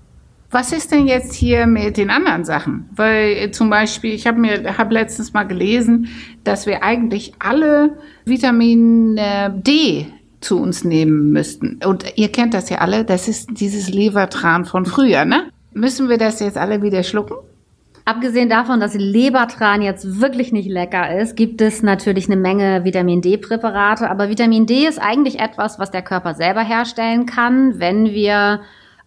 Was 0.52 0.72
ist 0.72 0.92
denn 0.92 1.08
jetzt 1.08 1.34
hier 1.34 1.68
mit 1.68 1.98
den 1.98 2.10
anderen 2.10 2.44
Sachen? 2.44 2.90
Weil 2.96 3.38
äh, 3.38 3.52
zum 3.52 3.70
Beispiel, 3.70 4.14
ich 4.14 4.26
habe 4.26 4.40
mir 4.40 4.78
hab 4.78 4.92
letztens 4.92 5.34
mal 5.34 5.44
gelesen, 5.44 6.10
dass 6.44 6.66
wir 6.66 6.82
eigentlich 6.84 7.34
alle 7.38 7.98
Vitamin 8.26 9.18
äh, 9.18 9.52
D 9.54 10.08
zu 10.42 10.60
uns 10.60 10.84
nehmen 10.84 11.32
müssten. 11.32 11.80
Und 11.86 12.06
ihr 12.16 12.32
kennt 12.32 12.54
das 12.54 12.70
ja 12.70 12.80
alle, 12.80 13.06
das 13.06 13.28
ist 13.28 13.60
dieses 13.60 13.90
Lebertran 13.90 14.66
von 14.66 14.86
früher, 14.86 15.26
ne? 15.26 15.50
Müssen 15.74 16.10
wir 16.10 16.18
das 16.18 16.40
jetzt 16.40 16.58
alle 16.58 16.82
wieder 16.82 17.04
schlucken? 17.04 17.36
Abgesehen 18.06 18.50
davon, 18.50 18.80
dass 18.80 18.96
Lebertran 18.96 19.84
jetzt 19.84 20.20
wirklich 20.20 20.52
nicht 20.52 20.68
lecker 20.68 21.16
ist, 21.20 21.36
gibt 21.36 21.62
es 21.62 21.84
natürlich 21.84 22.26
eine 22.26 22.38
Menge 22.38 22.84
Vitamin 22.84 23.22
D-Präparate. 23.22 24.10
Aber 24.10 24.30
Vitamin 24.30 24.66
D 24.66 24.88
ist 24.88 24.98
eigentlich 24.98 25.40
etwas, 25.40 25.78
was 25.78 25.92
der 25.92 26.02
Körper 26.02 26.34
selber 26.34 26.62
herstellen 26.62 27.28
kann, 27.28 27.80
wenn 27.80 28.06
wir 28.06 28.62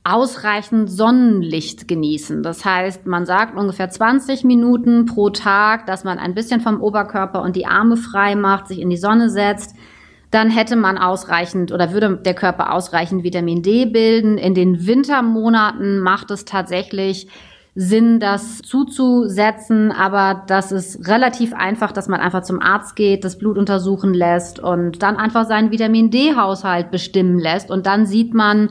ausreichend 0.05 0.91
Sonnenlicht 0.91 1.87
genießen. 1.87 2.43
Das 2.43 2.65
heißt, 2.65 3.07
man 3.07 3.25
sagt 3.25 3.57
ungefähr 3.57 3.89
20 3.89 4.43
Minuten 4.45 5.07
pro 5.07 5.31
Tag, 5.31 5.87
dass 5.87 6.03
man 6.03 6.19
ein 6.19 6.35
bisschen 6.35 6.61
vom 6.61 6.81
Oberkörper 6.81 7.43
und 7.43 7.55
die 7.55 7.67
Arme 7.67 7.97
frei 7.97 8.35
macht, 8.35 8.67
sich 8.69 8.81
in 8.81 8.91
die 8.91 8.97
Sonne 8.97 9.31
setzt. 9.31 9.77
Dann 10.33 10.51
hätte 10.51 10.77
man 10.77 10.99
ausreichend 10.99 11.73
oder 11.73 11.93
würde 11.93 12.17
der 12.17 12.35
Körper 12.35 12.73
ausreichend 12.73 13.23
Vitamin 13.23 13.63
D 13.63 13.87
bilden. 13.87 14.39
In 14.39 14.55
den 14.55 14.87
Wintermonaten 14.87 16.01
macht 16.01 16.31
es 16.31 16.45
tatsächlich 16.45 17.29
Sinn, 17.75 18.19
das 18.19 18.59
zuzusetzen, 18.59 19.93
aber 19.93 20.43
das 20.47 20.73
ist 20.73 21.09
relativ 21.09 21.55
einfach, 21.55 21.93
dass 21.93 22.09
man 22.09 22.21
einfach 22.21 22.43
zum 22.43 22.61
Arzt 22.61 22.97
geht, 22.97 23.25
das 23.25 23.39
Blut 23.39 23.57
untersuchen 23.57 24.13
lässt 24.13 24.59
und 24.59 25.03
dann 25.03 25.17
einfach 25.17 25.47
seinen 25.47 25.71
Vitamin 25.71 26.11
D-Haushalt 26.11 26.91
bestimmen 26.91 27.39
lässt 27.39 27.71
und 27.71 27.87
dann 27.87 28.05
sieht 28.05 28.35
man, 28.35 28.69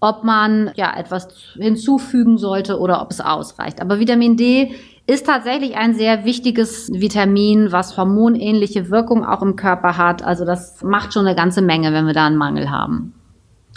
ob 0.00 0.24
man 0.24 0.70
ja 0.74 0.96
etwas 0.96 1.28
hinzufügen 1.58 2.38
sollte 2.38 2.78
oder 2.78 3.02
ob 3.02 3.10
es 3.10 3.20
ausreicht. 3.20 3.80
Aber 3.80 4.00
Vitamin 4.00 4.36
D 4.36 4.74
ist 5.06 5.26
tatsächlich 5.26 5.76
ein 5.76 5.94
sehr 5.94 6.24
wichtiges 6.24 6.90
Vitamin, 6.92 7.72
was 7.72 7.96
hormonähnliche 7.96 8.90
Wirkung 8.90 9.24
auch 9.24 9.42
im 9.42 9.56
Körper 9.56 9.96
hat. 9.96 10.22
Also 10.22 10.44
das 10.44 10.82
macht 10.82 11.12
schon 11.12 11.26
eine 11.26 11.36
ganze 11.36 11.62
Menge, 11.62 11.92
wenn 11.92 12.06
wir 12.06 12.14
da 12.14 12.26
einen 12.26 12.36
Mangel 12.36 12.70
haben. 12.70 13.12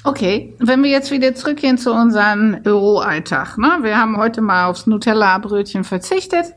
Okay, 0.05 0.53
wenn 0.59 0.83
wir 0.83 0.89
jetzt 0.89 1.11
wieder 1.11 1.33
zurückgehen 1.33 1.77
zu 1.77 1.93
unserem 1.93 2.61
Büroalltag. 2.61 3.57
Ne? 3.57 3.79
Wir 3.83 3.97
haben 3.97 4.17
heute 4.17 4.41
mal 4.41 4.65
aufs 4.65 4.85
Nutella-Brötchen 4.85 5.85
verzichtet 5.85 6.47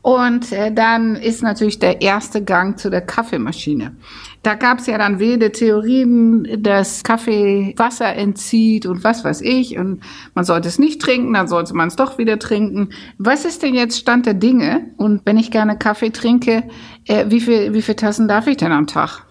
und 0.00 0.50
äh, 0.52 0.72
dann 0.72 1.14
ist 1.14 1.42
natürlich 1.42 1.78
der 1.78 2.00
erste 2.00 2.42
Gang 2.42 2.78
zu 2.78 2.88
der 2.88 3.02
Kaffeemaschine. 3.02 3.94
Da 4.42 4.54
gab 4.54 4.78
es 4.78 4.86
ja 4.86 4.96
dann 4.96 5.18
wilde 5.18 5.52
Theorien, 5.52 6.62
dass 6.62 7.04
Kaffee 7.04 7.74
Wasser 7.76 8.14
entzieht 8.14 8.86
und 8.86 9.04
was 9.04 9.22
weiß 9.22 9.42
ich 9.42 9.76
und 9.76 10.02
man 10.34 10.46
sollte 10.46 10.68
es 10.68 10.78
nicht 10.78 11.02
trinken, 11.02 11.34
dann 11.34 11.46
sollte 11.46 11.74
man 11.74 11.88
es 11.88 11.96
doch 11.96 12.16
wieder 12.16 12.38
trinken. 12.38 12.88
Was 13.18 13.44
ist 13.44 13.62
denn 13.62 13.74
jetzt 13.74 13.98
Stand 13.98 14.24
der 14.24 14.34
Dinge? 14.34 14.92
Und 14.96 15.26
wenn 15.26 15.36
ich 15.36 15.50
gerne 15.50 15.76
Kaffee 15.76 16.10
trinke, 16.10 16.62
äh, 17.04 17.26
wie 17.28 17.40
viel, 17.40 17.74
wie 17.74 17.82
viele 17.82 17.96
Tassen 17.96 18.28
darf 18.28 18.46
ich 18.46 18.56
denn 18.56 18.72
am 18.72 18.86
Tag? 18.86 19.26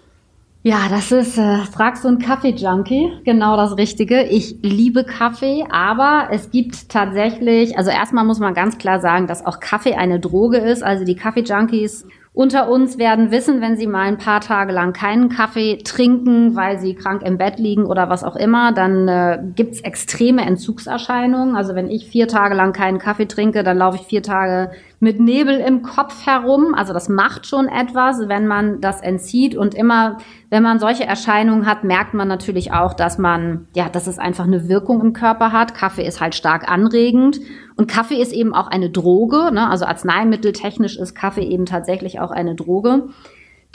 Ja, 0.65 0.88
das 0.89 1.12
ist, 1.12 1.38
äh, 1.38 1.58
fragst 1.65 2.05
du 2.05 2.08
einen 2.08 2.20
Kaffee-Junkie, 2.20 3.20
genau 3.25 3.58
das 3.58 3.75
Richtige. 3.77 4.24
Ich 4.24 4.55
liebe 4.62 5.03
Kaffee, 5.03 5.65
aber 5.70 6.29
es 6.32 6.51
gibt 6.51 6.88
tatsächlich, 6.88 7.77
also 7.77 7.91
erstmal 7.91 8.24
muss 8.24 8.39
man 8.39 8.53
ganz 8.53 8.77
klar 8.77 9.01
sagen, 9.01 9.27
dass 9.27 9.46
auch 9.46 9.60
Kaffee 9.60 9.96
eine 9.96 10.22
Droge 10.22 10.60
ist. 10.60 10.82
Also 10.82 11.03
die 11.03 11.17
Kaffee-Junkies 11.17 12.08
unter 12.32 12.70
uns 12.70 12.98
werden 12.98 13.29
wissen, 13.29 13.60
wenn 13.60 13.75
sie 13.75 13.88
mal 13.88 14.08
ein 14.08 14.17
paar 14.17 14.39
Tage 14.39 14.72
lang 14.72 14.93
keinen 14.93 15.27
Kaffee 15.27 15.79
trinken, 15.84 16.55
weil 16.55 16.79
sie 16.79 16.96
krank 16.96 17.24
im 17.24 17.38
Bett 17.38 17.60
liegen 17.60 17.86
oder 17.86 18.10
was 18.10 18.24
auch 18.24 18.38
immer, 18.38 18.72
dann 18.72 19.10
äh, 19.10 19.39
gibt's 19.55 19.82
extreme 19.82 20.46
Entzugserscheinungen. 20.46 21.58
Also 21.58 21.75
wenn 21.75 21.91
ich 21.91 22.08
vier 22.08 22.29
Tage 22.29 22.55
lang 22.55 22.72
keinen 22.72 23.00
Kaffee 23.00 23.27
trinke, 23.27 23.63
dann 23.63 23.77
laufe 23.77 23.98
ich 23.98 24.08
vier 24.08 24.24
Tage 24.24 24.72
mit 25.03 25.19
Nebel 25.19 25.60
im 25.60 25.81
Kopf 25.81 26.25
herum. 26.25 26.74
Also 26.74 26.93
das 26.93 27.10
macht 27.10 27.45
schon 27.45 27.67
etwas, 27.67 28.29
wenn 28.29 28.48
man 28.48 28.79
das 28.79 29.01
entzieht. 29.01 29.53
Und 29.53 29.75
immer, 29.75 30.17
wenn 30.50 30.63
man 30.63 30.79
solche 30.79 31.03
Erscheinungen 31.03 31.65
hat, 31.65 31.83
merkt 31.83 32.13
man 32.13 32.29
natürlich 32.29 32.72
auch, 32.72 32.93
dass 32.93 33.17
man, 33.17 33.67
ja, 33.75 33.89
dass 33.89 34.07
es 34.07 34.17
einfach 34.17 34.45
eine 34.45 34.69
Wirkung 34.69 35.01
im 35.01 35.12
Körper 35.12 35.51
hat. 35.51 35.75
Kaffee 35.75 36.07
ist 36.07 36.22
halt 36.22 36.36
stark 36.36 36.72
anregend. 36.72 37.41
Und 37.75 37.91
Kaffee 37.91 38.22
ist 38.22 38.31
eben 38.31 38.55
auch 38.55 38.67
eine 38.67 38.89
Droge. 38.89 39.51
Ne? 39.51 39.69
Also 39.69 39.83
arzneimitteltechnisch 39.86 40.95
ist 40.98 41.15
Kaffee 41.15 41.43
eben 41.43 41.65
tatsächlich 41.65 42.22
auch 42.22 42.31
eine 42.31 42.55
Droge, 42.55 43.10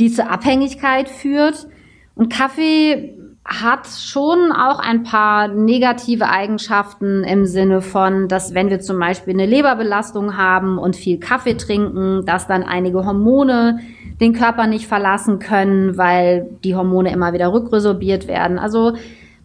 die 0.01 0.11
zur 0.11 0.31
Abhängigkeit 0.31 1.11
führt. 1.11 1.69
Und 2.15 2.33
Kaffee 2.33 3.18
hat 3.49 3.87
schon 3.89 4.53
auch 4.53 4.79
ein 4.79 5.05
paar 5.05 5.49
negative 5.49 6.29
Eigenschaften 6.29 7.25
im 7.25 7.47
Sinne 7.47 7.81
von, 7.81 8.29
dass 8.29 8.53
wenn 8.53 8.69
wir 8.69 8.81
zum 8.81 9.01
Beispiel 9.01 9.33
eine 9.33 9.47
Leberbelastung 9.47 10.37
haben 10.37 10.77
und 10.77 10.97
viel 10.97 11.19
Kaffee 11.19 11.55
trinken, 11.55 12.27
dass 12.27 12.47
dann 12.47 12.63
einige 12.63 13.07
Hormone 13.07 13.81
den 14.21 14.35
Körper 14.35 14.67
nicht 14.67 14.87
verlassen 14.87 15.39
können, 15.39 15.97
weil 15.97 16.47
die 16.63 16.75
Hormone 16.75 17.11
immer 17.11 17.33
wieder 17.33 17.51
rückresorbiert 17.51 18.29
werden. 18.29 18.59
Also 18.59 18.93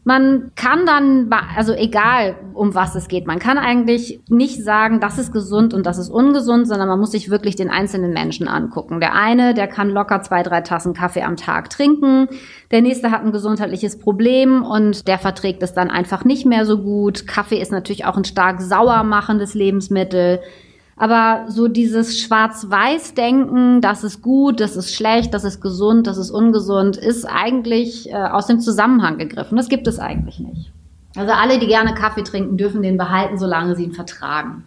man 0.06 0.52
kann 0.56 0.86
dann, 0.86 1.30
also 1.56 1.74
egal 1.74 2.36
um 2.54 2.76
was 2.76 2.94
es 2.96 3.08
geht, 3.08 3.26
man 3.26 3.40
kann 3.40 3.58
eigentlich 3.58 4.20
nicht 4.28 4.62
sagen, 4.62 5.00
das 5.00 5.18
ist 5.18 5.32
gesund 5.32 5.74
und 5.74 5.86
das 5.86 5.98
ist 5.98 6.10
ungesund, 6.10 6.68
sondern 6.68 6.90
man 6.90 7.00
muss 7.00 7.12
sich 7.12 7.30
wirklich 7.30 7.56
den 7.56 7.70
einzelnen 7.70 8.12
Menschen 8.12 8.50
angucken. 8.50 9.00
Der 9.00 9.16
eine, 9.16 9.54
der 9.54 9.68
kann 9.68 9.90
locker 9.90 10.22
zwei, 10.22 10.44
drei 10.44 10.60
Tassen 10.62 10.94
Kaffee 10.94 11.24
am 11.24 11.38
Tag 11.38 11.70
trinken. 11.70 12.28
Der 12.72 12.82
nächste 12.82 13.12
hat 13.12 13.24
ein 13.24 13.32
gesundheitliches 13.32 13.98
Problem 13.98 14.64
und 14.64 15.08
der 15.08 15.20
verträgt 15.20 15.64
es 15.64 15.74
dann 15.74 15.90
einfach 15.90 16.26
nicht 16.26 16.46
mehr 16.46 16.66
so 16.66 16.80
gut. 16.80 17.26
Kaffee 17.26 17.62
ist 17.62 17.72
natürlich 17.72 18.06
auch 18.06 18.18
ein 18.18 18.26
stark 18.26 18.62
sauer 18.62 19.04
machendes 19.04 19.54
Lebensmittel. 19.54 20.42
Aber 21.04 21.52
so 21.52 21.68
dieses 21.68 22.18
Schwarz-Weiß-Denken, 22.22 23.82
das 23.82 24.06
ist 24.06 24.22
gut, 24.22 24.62
das 24.62 24.78
ist 24.78 24.96
schlecht, 24.96 25.34
das 25.34 25.44
ist 25.44 25.60
gesund, 25.60 26.08
das 26.08 26.18
ist 26.18 26.32
ungesund, 26.32 26.96
ist 26.96 27.26
eigentlich 27.26 28.10
äh, 28.10 28.14
aus 28.14 28.48
dem 28.48 28.62
Zusammenhang 28.62 29.18
gegriffen. 29.18 29.58
Das 29.58 29.68
gibt 29.68 29.86
es 29.90 30.00
eigentlich 30.00 30.40
nicht. 30.40 30.72
Also 31.18 31.34
alle, 31.34 31.60
die 31.60 31.68
gerne 31.68 31.94
Kaffee 31.94 32.24
trinken, 32.24 32.56
dürfen 32.56 32.82
den 32.82 32.96
behalten, 32.96 33.38
solange 33.38 33.76
sie 33.76 33.84
ihn 33.84 33.92
vertragen. 33.92 34.64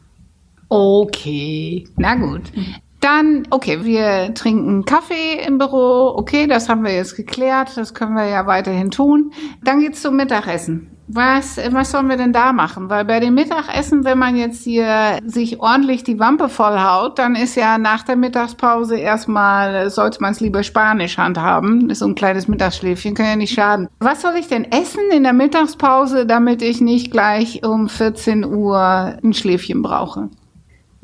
Okay, 0.68 1.88
na 1.96 2.16
gut. 2.16 2.52
Dann, 3.00 3.46
okay, 3.48 3.82
wir 3.86 4.34
trinken 4.34 4.84
Kaffee 4.84 5.42
im 5.46 5.56
Büro. 5.56 6.12
Okay, 6.18 6.46
das 6.46 6.68
haben 6.68 6.84
wir 6.84 6.94
jetzt 6.94 7.16
geklärt. 7.16 7.78
Das 7.78 7.94
können 7.94 8.14
wir 8.14 8.26
ja 8.26 8.46
weiterhin 8.46 8.90
tun. 8.90 9.32
Dann 9.64 9.80
geht's 9.80 10.02
zum 10.02 10.16
Mittagessen. 10.16 10.95
Was, 11.08 11.58
was 11.70 11.92
sollen 11.92 12.08
wir 12.08 12.16
denn 12.16 12.32
da 12.32 12.52
machen? 12.52 12.90
Weil 12.90 13.04
bei 13.04 13.20
dem 13.20 13.34
Mittagessen, 13.34 14.04
wenn 14.04 14.18
man 14.18 14.36
jetzt 14.36 14.64
hier 14.64 15.18
sich 15.24 15.60
ordentlich 15.60 16.02
die 16.02 16.18
Wampe 16.18 16.48
vollhaut, 16.48 17.18
dann 17.18 17.36
ist 17.36 17.54
ja 17.54 17.78
nach 17.78 18.02
der 18.02 18.16
Mittagspause 18.16 18.96
erstmal, 18.96 19.88
sollte 19.90 20.20
man 20.20 20.32
es 20.32 20.40
lieber 20.40 20.62
spanisch 20.62 21.16
handhaben. 21.16 21.90
ist 21.90 22.00
so 22.00 22.06
ein 22.06 22.14
kleines 22.14 22.48
Mittagsschläfchen, 22.48 23.14
kann 23.14 23.26
ja 23.26 23.36
nicht 23.36 23.54
schaden. 23.54 23.88
Was 24.00 24.22
soll 24.22 24.34
ich 24.38 24.48
denn 24.48 24.64
essen 24.64 25.10
in 25.12 25.22
der 25.22 25.32
Mittagspause, 25.32 26.26
damit 26.26 26.62
ich 26.62 26.80
nicht 26.80 27.12
gleich 27.12 27.64
um 27.64 27.88
14 27.88 28.44
Uhr 28.44 29.16
ein 29.22 29.32
Schläfchen 29.32 29.82
brauche? 29.82 30.28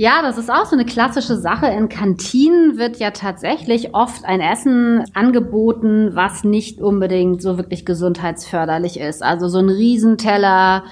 Ja, 0.02 0.20
das 0.20 0.36
ist 0.36 0.50
auch 0.50 0.64
so 0.64 0.74
eine 0.74 0.84
klassische 0.84 1.36
Sache. 1.36 1.66
In 1.68 1.88
Kantinen 1.88 2.76
wird 2.76 2.96
ja 2.96 3.12
tatsächlich 3.12 3.94
oft 3.94 4.24
ein 4.24 4.40
Essen 4.40 5.04
angeboten, 5.14 6.10
was 6.16 6.42
nicht 6.42 6.80
unbedingt 6.80 7.40
so 7.40 7.56
wirklich 7.56 7.84
gesundheitsförderlich 7.84 8.98
ist. 8.98 9.22
Also 9.22 9.46
so 9.46 9.60
ein 9.60 9.68
Riesenteller 9.68 10.82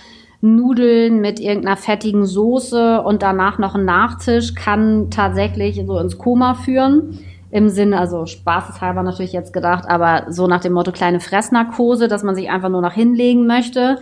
Nudeln 0.43 1.21
mit 1.21 1.41
irgendeiner 1.41 1.77
fettigen 1.77 2.25
Soße 2.25 3.03
und 3.03 3.23
danach 3.23 3.59
noch 3.59 3.75
ein 3.75 3.85
Nachtisch 3.85 4.55
kann 4.55 5.11
tatsächlich 5.11 5.83
so 5.85 5.99
ins 5.99 6.17
Koma 6.17 6.55
führen. 6.55 7.19
Im 7.51 7.69
Sinne, 7.69 7.99
also 7.99 8.27
spaßeshalber 8.27 9.03
natürlich 9.03 9.33
jetzt 9.33 9.53
gedacht, 9.53 9.87
aber 9.89 10.27
so 10.29 10.47
nach 10.47 10.61
dem 10.61 10.75
Motto 10.75 10.93
kleine 10.93 11.19
Fressnarkose, 11.19 12.07
dass 12.07 12.23
man 12.23 12.37
sich 12.37 12.49
einfach 12.49 12.69
nur 12.69 12.81
noch 12.81 12.93
hinlegen 12.93 13.49
möchte. 13.49 13.99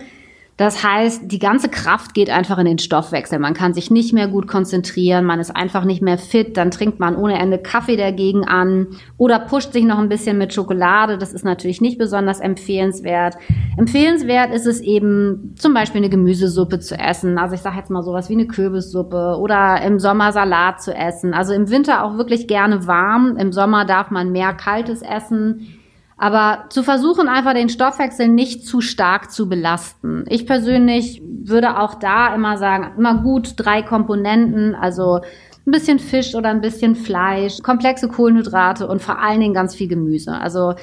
Das 0.59 0.83
heißt, 0.83 1.31
die 1.31 1.39
ganze 1.39 1.69
Kraft 1.69 2.13
geht 2.13 2.29
einfach 2.29 2.57
in 2.57 2.65
den 2.65 2.79
Stoffwechsel. 2.79 3.39
Man 3.39 3.53
kann 3.53 3.73
sich 3.73 3.91
nicht 3.91 4.11
mehr 4.11 4.27
gut 4.27 4.45
konzentrieren, 4.45 5.23
man 5.23 5.39
ist 5.39 5.55
einfach 5.55 5.85
nicht 5.85 6.01
mehr 6.01 6.17
fit, 6.17 6.57
dann 6.57 6.69
trinkt 6.69 6.99
man 6.99 7.15
ohne 7.15 7.39
Ende 7.39 7.59
Kaffee 7.59 7.95
dagegen 7.95 8.43
an 8.43 8.87
oder 9.15 9.39
pusht 9.39 9.71
sich 9.71 9.85
noch 9.85 9.99
ein 9.99 10.09
bisschen 10.09 10.37
mit 10.37 10.53
Schokolade. 10.53 11.17
Das 11.17 11.31
ist 11.31 11.45
natürlich 11.45 11.79
nicht 11.79 11.97
besonders 11.97 12.41
empfehlenswert. 12.41 13.37
Empfehlenswert 13.77 14.53
ist 14.53 14.67
es 14.67 14.81
eben 14.81 15.55
zum 15.57 15.73
Beispiel 15.73 15.99
eine 16.01 16.09
Gemüsesuppe 16.09 16.79
zu 16.79 16.99
essen. 16.99 17.37
Also 17.37 17.55
ich 17.55 17.61
sage 17.61 17.77
jetzt 17.77 17.89
mal 17.89 18.03
sowas 18.03 18.27
wie 18.27 18.33
eine 18.33 18.47
Kürbissuppe 18.47 19.37
oder 19.39 19.81
im 19.81 19.97
Sommer 19.97 20.33
Salat 20.33 20.81
zu 20.81 20.93
essen. 20.93 21.33
Also 21.33 21.53
im 21.53 21.69
Winter 21.69 22.03
auch 22.03 22.17
wirklich 22.17 22.49
gerne 22.49 22.85
warm. 22.85 23.37
Im 23.37 23.53
Sommer 23.53 23.85
darf 23.85 24.11
man 24.11 24.33
mehr 24.33 24.53
kaltes 24.53 25.03
essen. 25.03 25.78
Aber 26.21 26.65
zu 26.69 26.83
versuchen, 26.83 27.29
einfach 27.29 27.53
den 27.53 27.69
Stoffwechsel 27.69 28.27
nicht 28.27 28.65
zu 28.65 28.81
stark 28.81 29.31
zu 29.31 29.47
belasten. 29.47 30.25
Ich 30.27 30.45
persönlich 30.45 31.21
würde 31.23 31.79
auch 31.79 31.95
da 31.95 32.35
immer 32.35 32.57
sagen, 32.57 32.91
immer 32.97 33.23
gut 33.23 33.53
drei 33.55 33.81
Komponenten, 33.81 34.75
also 34.75 35.21
ein 35.65 35.71
bisschen 35.71 35.97
Fisch 35.97 36.35
oder 36.35 36.49
ein 36.49 36.59
bisschen 36.59 36.95
Fleisch, 36.95 37.59
komplexe 37.63 38.09
Kohlenhydrate 38.09 38.85
und 38.85 39.01
vor 39.01 39.19
allen 39.19 39.39
Dingen 39.39 39.53
ganz 39.53 39.75
viel 39.75 39.87
Gemüse. 39.87 40.33
Also 40.33 40.73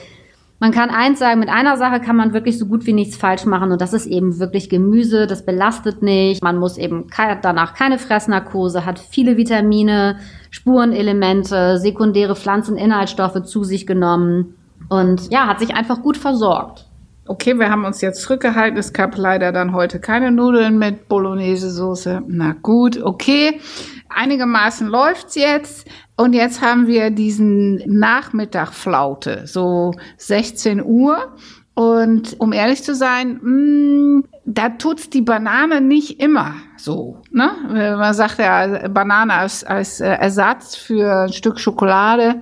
man 0.58 0.70
kann 0.70 0.88
eins 0.88 1.18
sagen, 1.18 1.38
mit 1.38 1.50
einer 1.50 1.76
Sache 1.76 2.00
kann 2.00 2.16
man 2.16 2.32
wirklich 2.32 2.58
so 2.58 2.64
gut 2.64 2.86
wie 2.86 2.94
nichts 2.94 3.18
falsch 3.18 3.44
machen 3.44 3.72
und 3.72 3.82
das 3.82 3.92
ist 3.92 4.06
eben 4.06 4.38
wirklich 4.38 4.70
Gemüse, 4.70 5.26
das 5.26 5.44
belastet 5.44 6.00
nicht. 6.00 6.42
Man 6.42 6.56
muss 6.56 6.78
eben 6.78 7.08
danach 7.42 7.74
keine 7.74 7.98
Fressnarkose, 7.98 8.86
hat 8.86 8.98
viele 8.98 9.36
Vitamine, 9.36 10.16
Spurenelemente, 10.50 11.76
sekundäre 11.76 12.36
Pflanzeninhaltsstoffe 12.36 13.42
zu 13.42 13.64
sich 13.64 13.86
genommen 13.86 14.54
und 14.88 15.30
ja, 15.30 15.46
hat 15.46 15.60
sich 15.60 15.74
einfach 15.74 16.02
gut 16.02 16.16
versorgt. 16.16 16.86
Okay, 17.28 17.58
wir 17.58 17.70
haben 17.70 17.84
uns 17.84 18.00
jetzt 18.02 18.22
zurückgehalten. 18.22 18.78
Es 18.78 18.92
gab 18.92 19.16
leider 19.16 19.50
dann 19.50 19.72
heute 19.72 19.98
keine 19.98 20.30
Nudeln 20.30 20.78
mit 20.78 21.08
Bolognese-Soße. 21.08 22.22
Na 22.28 22.54
gut, 22.62 23.02
okay. 23.02 23.60
Einigermaßen 24.08 24.86
läuft's 24.86 25.34
jetzt. 25.34 25.88
Und 26.16 26.34
jetzt 26.34 26.62
haben 26.62 26.86
wir 26.86 27.10
diesen 27.10 27.82
Nachmittag 27.86 28.72
Flaute, 28.72 29.42
so 29.46 29.92
16 30.18 30.84
Uhr. 30.84 31.34
Und 31.74 32.40
um 32.40 32.52
ehrlich 32.52 32.84
zu 32.84 32.94
sein, 32.94 33.40
mh, 33.42 33.50
mm, 33.50 34.24
da 34.46 34.68
tut's 34.70 35.10
die 35.10 35.20
Banane 35.20 35.80
nicht 35.80 36.20
immer 36.22 36.54
so. 36.76 37.22
Ne? 37.32 37.50
Man 37.68 38.14
sagt 38.14 38.38
ja 38.38 38.88
Banane 38.88 39.34
als, 39.34 39.64
als 39.64 40.00
äh, 40.00 40.06
Ersatz 40.06 40.76
für 40.76 41.24
ein 41.24 41.32
Stück 41.32 41.58
Schokolade 41.58 42.40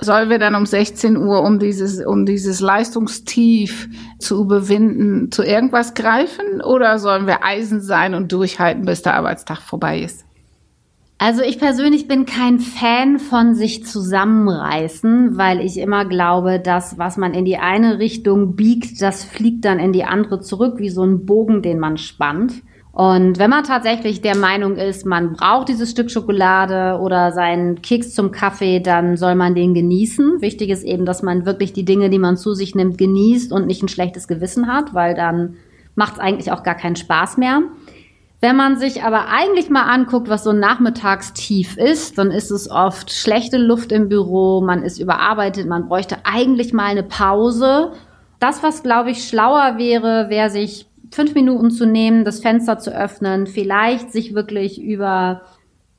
Sollen 0.00 0.30
wir 0.30 0.38
dann 0.38 0.54
um 0.54 0.64
16 0.64 1.16
Uhr, 1.16 1.42
um 1.42 1.58
dieses, 1.58 2.04
um 2.04 2.24
dieses 2.24 2.60
Leistungstief 2.60 3.88
zu 4.18 4.40
überwinden, 4.42 5.30
zu 5.30 5.42
irgendwas 5.42 5.94
greifen? 5.94 6.62
Oder 6.62 6.98
sollen 6.98 7.26
wir 7.26 7.44
Eisen 7.44 7.80
sein 7.80 8.14
und 8.14 8.32
durchhalten, 8.32 8.84
bis 8.84 9.02
der 9.02 9.14
Arbeitstag 9.14 9.58
vorbei 9.58 10.00
ist? 10.00 10.24
Also 11.22 11.42
ich 11.42 11.58
persönlich 11.58 12.08
bin 12.08 12.24
kein 12.24 12.60
Fan 12.60 13.18
von 13.18 13.54
sich 13.54 13.84
zusammenreißen, 13.84 15.36
weil 15.36 15.60
ich 15.60 15.76
immer 15.76 16.06
glaube, 16.06 16.60
dass 16.60 16.96
was 16.96 17.18
man 17.18 17.34
in 17.34 17.44
die 17.44 17.58
eine 17.58 17.98
Richtung 17.98 18.56
biegt, 18.56 19.02
das 19.02 19.24
fliegt 19.24 19.66
dann 19.66 19.78
in 19.78 19.92
die 19.92 20.04
andere 20.04 20.40
zurück, 20.40 20.78
wie 20.78 20.88
so 20.88 21.04
ein 21.04 21.26
Bogen, 21.26 21.60
den 21.60 21.78
man 21.78 21.98
spannt. 21.98 22.62
Und 22.92 23.38
wenn 23.38 23.50
man 23.50 23.62
tatsächlich 23.62 24.20
der 24.20 24.36
Meinung 24.36 24.76
ist, 24.76 25.06
man 25.06 25.34
braucht 25.34 25.68
dieses 25.68 25.92
Stück 25.92 26.10
Schokolade 26.10 26.98
oder 27.00 27.30
seinen 27.30 27.82
Keks 27.82 28.14
zum 28.14 28.32
Kaffee, 28.32 28.80
dann 28.80 29.16
soll 29.16 29.36
man 29.36 29.54
den 29.54 29.74
genießen. 29.74 30.40
Wichtig 30.40 30.70
ist 30.70 30.82
eben, 30.82 31.06
dass 31.06 31.22
man 31.22 31.46
wirklich 31.46 31.72
die 31.72 31.84
Dinge, 31.84 32.10
die 32.10 32.18
man 32.18 32.36
zu 32.36 32.54
sich 32.54 32.74
nimmt, 32.74 32.98
genießt 32.98 33.52
und 33.52 33.66
nicht 33.66 33.82
ein 33.82 33.88
schlechtes 33.88 34.26
Gewissen 34.26 34.66
hat, 34.66 34.92
weil 34.92 35.14
dann 35.14 35.56
macht 35.94 36.14
es 36.14 36.18
eigentlich 36.18 36.50
auch 36.50 36.64
gar 36.64 36.74
keinen 36.74 36.96
Spaß 36.96 37.36
mehr. 37.36 37.62
Wenn 38.40 38.56
man 38.56 38.78
sich 38.78 39.02
aber 39.02 39.28
eigentlich 39.28 39.68
mal 39.68 39.82
anguckt, 39.82 40.30
was 40.30 40.44
so 40.44 40.50
ein 40.50 40.58
Nachmittagstief 40.58 41.76
ist, 41.76 42.16
dann 42.16 42.30
ist 42.30 42.50
es 42.50 42.70
oft 42.70 43.12
schlechte 43.12 43.58
Luft 43.58 43.92
im 43.92 44.08
Büro, 44.08 44.62
man 44.62 44.82
ist 44.82 44.98
überarbeitet, 44.98 45.68
man 45.68 45.88
bräuchte 45.88 46.16
eigentlich 46.24 46.72
mal 46.72 46.86
eine 46.86 47.02
Pause. 47.02 47.92
Das, 48.38 48.62
was 48.62 48.82
glaube 48.82 49.10
ich 49.10 49.28
schlauer 49.28 49.74
wäre, 49.76 50.30
wäre 50.30 50.48
sich 50.48 50.89
fünf 51.10 51.34
Minuten 51.34 51.70
zu 51.70 51.86
nehmen, 51.86 52.24
das 52.24 52.40
Fenster 52.40 52.78
zu 52.78 52.94
öffnen, 52.94 53.46
vielleicht 53.46 54.12
sich 54.12 54.34
wirklich 54.34 54.80
über 54.80 55.42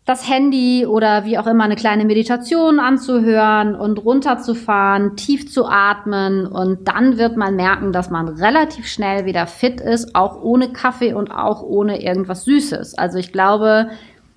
das 0.06 0.28
Handy 0.28 0.86
oder 0.86 1.26
wie 1.26 1.38
auch 1.38 1.46
immer 1.46 1.64
eine 1.64 1.76
kleine 1.76 2.06
Meditation 2.06 2.80
anzuhören 2.80 3.76
und 3.76 4.04
runterzufahren, 4.04 5.16
tief 5.16 5.52
zu 5.52 5.66
atmen 5.68 6.48
und 6.48 6.88
dann 6.88 7.18
wird 7.18 7.38
man 7.38 7.56
merken, 7.56 7.92
dass 7.92 8.10
man 8.10 8.28
relativ 8.28 8.88
schnell 8.88 9.26
wieder 9.26 9.46
fit 9.46 9.80
ist, 9.80 10.16
auch 10.16 10.42
ohne 10.42 10.74
Kaffee 10.74 11.14
und 11.14 11.30
auch 11.30 11.62
ohne 11.62 12.04
irgendwas 12.04 12.46
Süßes. 12.46 12.98
Also 12.98 13.20
ich 13.20 13.32
glaube, 13.32 13.90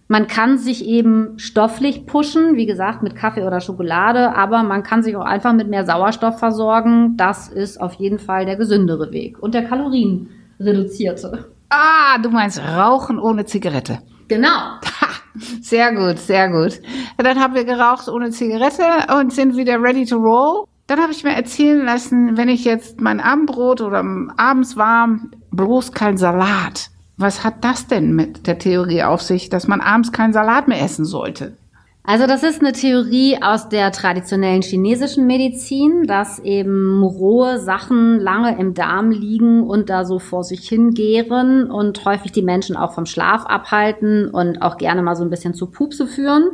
man 0.07 0.27
kann 0.27 0.59
sich 0.59 0.87
eben 0.87 1.39
stofflich 1.39 2.05
pushen, 2.05 2.57
wie 2.57 2.67
gesagt, 2.67 3.03
mit 3.03 3.17
Kaffee 3.17 3.43
oder 3.43 3.61
Schokolade, 3.61 4.37
aber 4.37 4.63
man 4.63 4.83
kann 4.83 5.03
sich 5.03 5.17
auch 5.17 5.25
einfach 5.25 5.55
mit 5.55 5.69
mehr 5.69 5.87
Sauerstoff 5.87 6.39
versorgen. 6.39 7.17
Das 7.17 7.49
ist 7.49 7.81
auf 7.81 7.95
jeden 7.95 8.19
Fall 8.19 8.45
der 8.45 8.57
gesündere 8.57 9.13
Weg 9.13 9.43
und 9.43 9.55
der 9.55 9.65
Kalorien 9.65 10.29
reduzierte. 10.65 11.47
Ah, 11.71 12.19
du 12.19 12.31
meinst 12.31 12.61
Rauchen 12.61 13.19
ohne 13.19 13.45
Zigarette. 13.45 14.01
Genau. 14.29 14.79
Sehr 15.61 15.93
gut, 15.93 16.19
sehr 16.19 16.49
gut. 16.49 16.81
Dann 17.19 17.41
haben 17.41 17.55
wir 17.55 17.65
geraucht 17.65 18.09
ohne 18.09 18.31
Zigarette 18.31 18.85
und 19.19 19.33
sind 19.33 19.57
wieder 19.57 19.83
ready 19.83 20.07
to 20.07 20.17
roll. 20.17 20.67
Dann 20.87 21.01
habe 21.01 21.13
ich 21.13 21.25
mir 21.25 21.35
erzählen 21.35 21.85
lassen, 21.85 22.37
wenn 22.37 22.49
ich 22.49 22.65
jetzt 22.65 23.01
mein 23.01 23.19
Abendbrot 23.21 23.81
oder 23.81 24.05
abends 24.37 24.77
warm, 24.77 25.33
bloß 25.51 25.93
kein 25.93 26.17
Salat. 26.17 26.91
Was 27.17 27.43
hat 27.43 27.65
das 27.65 27.87
denn 27.87 28.15
mit 28.15 28.47
der 28.47 28.59
Theorie 28.59 29.03
auf 29.03 29.23
sich, 29.23 29.49
dass 29.49 29.67
man 29.67 29.81
abends 29.81 30.13
keinen 30.13 30.33
Salat 30.33 30.69
mehr 30.69 30.83
essen 30.83 31.05
sollte? 31.05 31.57
Also 32.07 32.27
das 32.27 32.43
ist 32.43 32.61
eine 32.61 32.73
Theorie 32.73 33.39
aus 33.43 33.71
der 33.71 33.91
traditionellen 33.91 34.61
chinesischen 34.61 35.27
Medizin, 35.27 36.03
dass 36.07 36.39
eben 36.39 37.03
rohe 37.03 37.59
Sachen 37.59 38.21
lange 38.21 38.59
im 38.59 38.75
Darm 38.75 39.11
liegen 39.11 39.63
und 39.63 39.89
da 39.89 40.05
so 40.05 40.19
vor 40.19 40.45
sich 40.45 40.69
hingären 40.69 41.71
und 41.71 42.05
häufig 42.05 42.31
die 42.31 42.43
Menschen 42.43 42.77
auch 42.77 42.93
vom 42.93 43.07
Schlaf 43.07 43.47
abhalten 43.47 44.29
und 44.29 44.61
auch 44.61 44.77
gerne 44.77 45.01
mal 45.01 45.17
so 45.17 45.25
ein 45.25 45.31
bisschen 45.31 45.55
zu 45.55 45.71
Pupse 45.71 46.07
führen. 46.07 46.51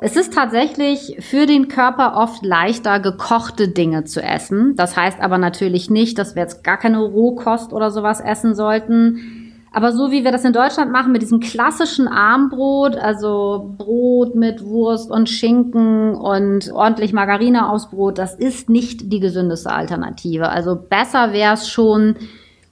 Es 0.00 0.16
ist 0.16 0.34
tatsächlich 0.34 1.16
für 1.20 1.46
den 1.46 1.68
Körper 1.68 2.14
oft 2.16 2.44
leichter, 2.44 3.00
gekochte 3.00 3.68
Dinge 3.68 4.04
zu 4.04 4.22
essen. 4.22 4.76
Das 4.76 4.98
heißt 4.98 5.20
aber 5.22 5.38
natürlich 5.38 5.88
nicht, 5.88 6.18
dass 6.18 6.34
wir 6.34 6.42
jetzt 6.42 6.62
gar 6.62 6.76
keine 6.76 7.00
Rohkost 7.00 7.72
oder 7.72 7.90
sowas 7.90 8.20
essen 8.20 8.54
sollten. 8.54 9.37
Aber 9.72 9.92
so 9.92 10.10
wie 10.10 10.24
wir 10.24 10.32
das 10.32 10.44
in 10.44 10.52
Deutschland 10.52 10.92
machen 10.92 11.12
mit 11.12 11.22
diesem 11.22 11.40
klassischen 11.40 12.08
Armbrot, 12.08 12.96
also 12.96 13.74
Brot 13.76 14.34
mit 14.34 14.64
Wurst 14.64 15.10
und 15.10 15.28
Schinken 15.28 16.14
und 16.14 16.72
ordentlich 16.72 17.12
Margarine 17.12 17.68
aufs 17.68 17.90
Brot, 17.90 18.18
das 18.18 18.34
ist 18.34 18.70
nicht 18.70 19.12
die 19.12 19.20
gesündeste 19.20 19.70
Alternative. 19.70 20.48
Also 20.48 20.76
besser 20.76 21.32
wäre 21.32 21.54
es 21.54 21.68
schon, 21.68 22.16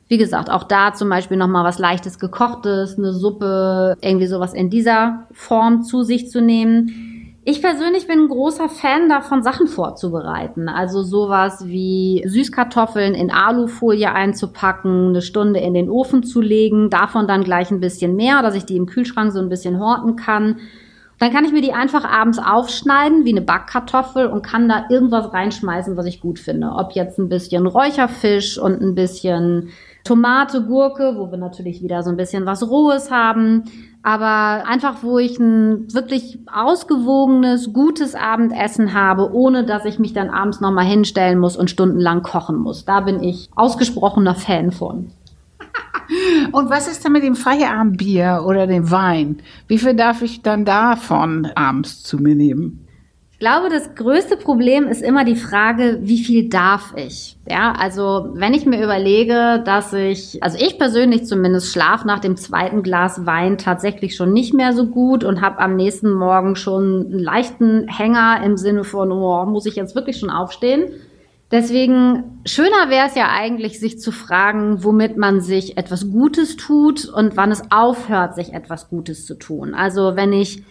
wie 0.09 0.19
gesagt, 0.19 0.51
auch 0.51 0.65
da 0.65 0.95
zum 0.95 1.11
Beispiel 1.11 1.37
nochmal 1.37 1.65
was 1.65 1.79
leichtes 1.79 2.19
gekochtes, 2.19 2.97
eine 2.99 3.13
Suppe, 3.13 3.97
irgendwie 4.01 4.27
sowas 4.27 4.55
in 4.55 4.71
dieser 4.71 5.27
Form 5.33 5.83
zu 5.83 6.03
sich 6.03 6.31
zu 6.31 6.41
nehmen. 6.41 7.16
Ich 7.49 7.63
persönlich 7.63 8.09
bin 8.09 8.23
ein 8.23 8.29
großer 8.29 8.69
Fan 8.69 9.09
davon, 9.09 9.45
Sachen 9.45 9.69
vorzubereiten. 9.69 10.69
Also 10.69 11.05
sowas 11.05 11.65
wie 11.65 12.25
Süßkartoffeln 12.27 13.15
in 13.15 13.31
Alufolie 13.31 14.13
einzupacken, 14.13 15.11
eine 15.11 15.23
Stunde 15.23 15.61
in 15.61 15.73
den 15.73 15.89
Ofen 15.89 16.25
zu 16.25 16.41
legen, 16.41 16.91
davon 16.91 17.29
dann 17.29 17.45
gleich 17.45 17.71
ein 17.71 17.79
bisschen 17.79 18.17
mehr, 18.17 18.43
dass 18.43 18.57
ich 18.57 18.67
die 18.67 18.77
im 18.77 18.87
Kühlschrank 18.87 19.31
so 19.31 19.39
ein 19.39 19.49
bisschen 19.49 19.79
horten 19.79 20.17
kann. 20.17 20.57
Dann 21.21 21.33
kann 21.33 21.45
ich 21.45 21.53
mir 21.53 21.63
die 21.63 21.73
einfach 21.73 22.05
abends 22.05 22.41
aufschneiden 22.41 23.25
wie 23.25 23.31
eine 23.31 23.43
Backkartoffel 23.43 24.27
und 24.27 24.45
kann 24.45 24.69
da 24.69 24.87
irgendwas 24.91 25.33
reinschmeißen, 25.33 25.97
was 25.97 26.07
ich 26.07 26.21
gut 26.21 26.41
finde. 26.41 26.73
Ob 26.73 26.97
jetzt 26.97 27.17
ein 27.21 27.29
bisschen 27.29 27.69
Räucherfisch 27.69 28.59
und 28.59 28.83
ein 28.83 28.97
bisschen 28.97 29.69
Tomate, 30.03 30.63
Gurke, 30.63 31.15
wo 31.17 31.31
wir 31.31 31.39
natürlich 31.39 31.81
wieder 31.81 32.03
so 32.03 32.11
ein 32.11 32.17
bisschen 32.17 32.45
was 32.45 32.69
Rohes 32.69 33.11
haben. 33.11 33.65
Aber 34.07 34.69
einfach, 34.69 35.03
wo 35.03 35.19
ich 35.19 35.37
ein 35.41 35.93
wirklich 35.93 36.39
ausgewogenes, 36.47 37.73
gutes 37.73 38.15
Abendessen 38.15 38.95
habe, 38.95 39.35
ohne 39.35 39.65
dass 39.65 39.85
ich 39.85 39.99
mich 39.99 40.13
dann 40.13 40.31
abends 40.31 40.61
nochmal 40.61 40.85
hinstellen 40.85 41.41
muss 41.41 41.57
und 41.57 41.71
stundenlang 41.71 42.23
kochen 42.23 42.57
muss. 42.57 42.85
Da 42.85 43.01
bin 43.01 43.21
ich 43.21 43.51
ausgesprochener 43.57 44.37
Fan 44.37 44.71
von. 44.71 45.11
Und 46.53 46.71
was 46.71 46.87
ist 46.87 47.05
denn 47.05 47.11
mit 47.11 47.25
dem 47.25 47.35
Feierabendbier 47.35 48.45
oder 48.47 48.69
dem 48.69 48.93
Wein? 48.93 49.39
Wie 49.67 49.79
viel 49.79 49.95
darf 49.95 50.23
ich 50.23 50.41
dann 50.41 50.65
davon 50.65 51.49
abends 51.57 52.05
zu 52.05 52.19
mir 52.19 52.37
nehmen? 52.37 52.86
Ich 53.39 53.41
glaube, 53.41 53.69
das 53.69 53.95
größte 53.95 54.39
Problem 54.39 54.89
ist 54.89 55.03
immer 55.03 55.23
die 55.23 55.37
Frage, 55.37 55.99
wie 56.01 56.25
viel 56.25 56.49
darf 56.49 56.95
ich? 56.97 57.37
Ja, 57.47 57.73
also 57.79 58.31
wenn 58.33 58.55
ich 58.55 58.65
mir 58.65 58.83
überlege, 58.83 59.63
dass 59.63 59.93
ich, 59.93 60.43
also 60.43 60.57
ich 60.59 60.79
persönlich 60.79 61.27
zumindest 61.27 61.71
schlaf 61.71 62.07
nach 62.07 62.21
dem 62.21 62.39
zweiten 62.39 62.83
Glas 62.83 63.27
Wein 63.27 63.59
tatsächlich 63.59 64.17
schon 64.17 64.33
nicht 64.33 64.55
mehr 64.55 64.73
so 64.73 64.87
gut 64.87 65.23
und 65.23 65.43
habe 65.43 65.59
am 65.59 65.77
nächsten 65.77 66.15
Morgen 66.15 66.57
schon 66.57 67.09
einen 67.13 67.19
leichten 67.19 67.87
Hänger 67.89 68.41
im 68.43 68.57
Sinne 68.57 68.85
von, 68.85 69.13
oh, 69.13 69.45
muss 69.45 69.67
ich 69.67 69.77
jetzt 69.77 69.95
wirklich 69.95 70.17
schon 70.19 70.31
aufstehen? 70.31 70.87
Deswegen 71.51 72.41
schöner 72.47 72.89
wäre 72.89 73.07
es 73.07 73.17
ja 73.17 73.29
eigentlich, 73.29 73.79
sich 73.79 74.01
zu 74.01 74.13
fragen, 74.13 74.83
womit 74.83 75.19
man 75.19 75.43
sich 75.43 75.77
etwas 75.77 76.11
Gutes 76.11 76.57
tut 76.57 77.05
und 77.05 77.37
wann 77.37 77.53
es 77.53 77.71
aufhört, 77.71 78.35
sich 78.35 78.55
etwas 78.55 78.89
Gutes 78.89 79.27
zu 79.27 79.35
tun. 79.35 79.75
Also 79.75 80.17
wenn 80.17 80.33
ich 80.33 80.63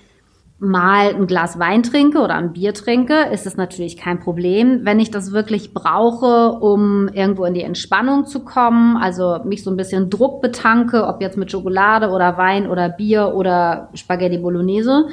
mal 0.65 1.15
ein 1.15 1.27
Glas 1.27 1.59
Wein 1.59 1.83
trinke 1.83 2.19
oder 2.19 2.35
ein 2.35 2.53
Bier 2.53 2.73
trinke, 2.73 3.27
ist 3.31 3.45
es 3.45 3.57
natürlich 3.57 3.97
kein 3.97 4.19
Problem. 4.19 4.81
Wenn 4.83 4.99
ich 4.99 5.11
das 5.11 5.31
wirklich 5.31 5.73
brauche, 5.73 6.51
um 6.59 7.07
irgendwo 7.09 7.45
in 7.45 7.53
die 7.53 7.63
Entspannung 7.63 8.25
zu 8.25 8.41
kommen, 8.43 8.97
also 8.97 9.39
mich 9.45 9.63
so 9.63 9.69
ein 9.69 9.77
bisschen 9.77 10.09
Druck 10.09 10.41
betanke, 10.41 11.05
ob 11.07 11.21
jetzt 11.21 11.37
mit 11.37 11.51
Schokolade 11.51 12.09
oder 12.09 12.37
Wein 12.37 12.69
oder 12.69 12.89
Bier 12.89 13.33
oder 13.35 13.89
Spaghetti 13.93 14.37
Bolognese, 14.37 15.07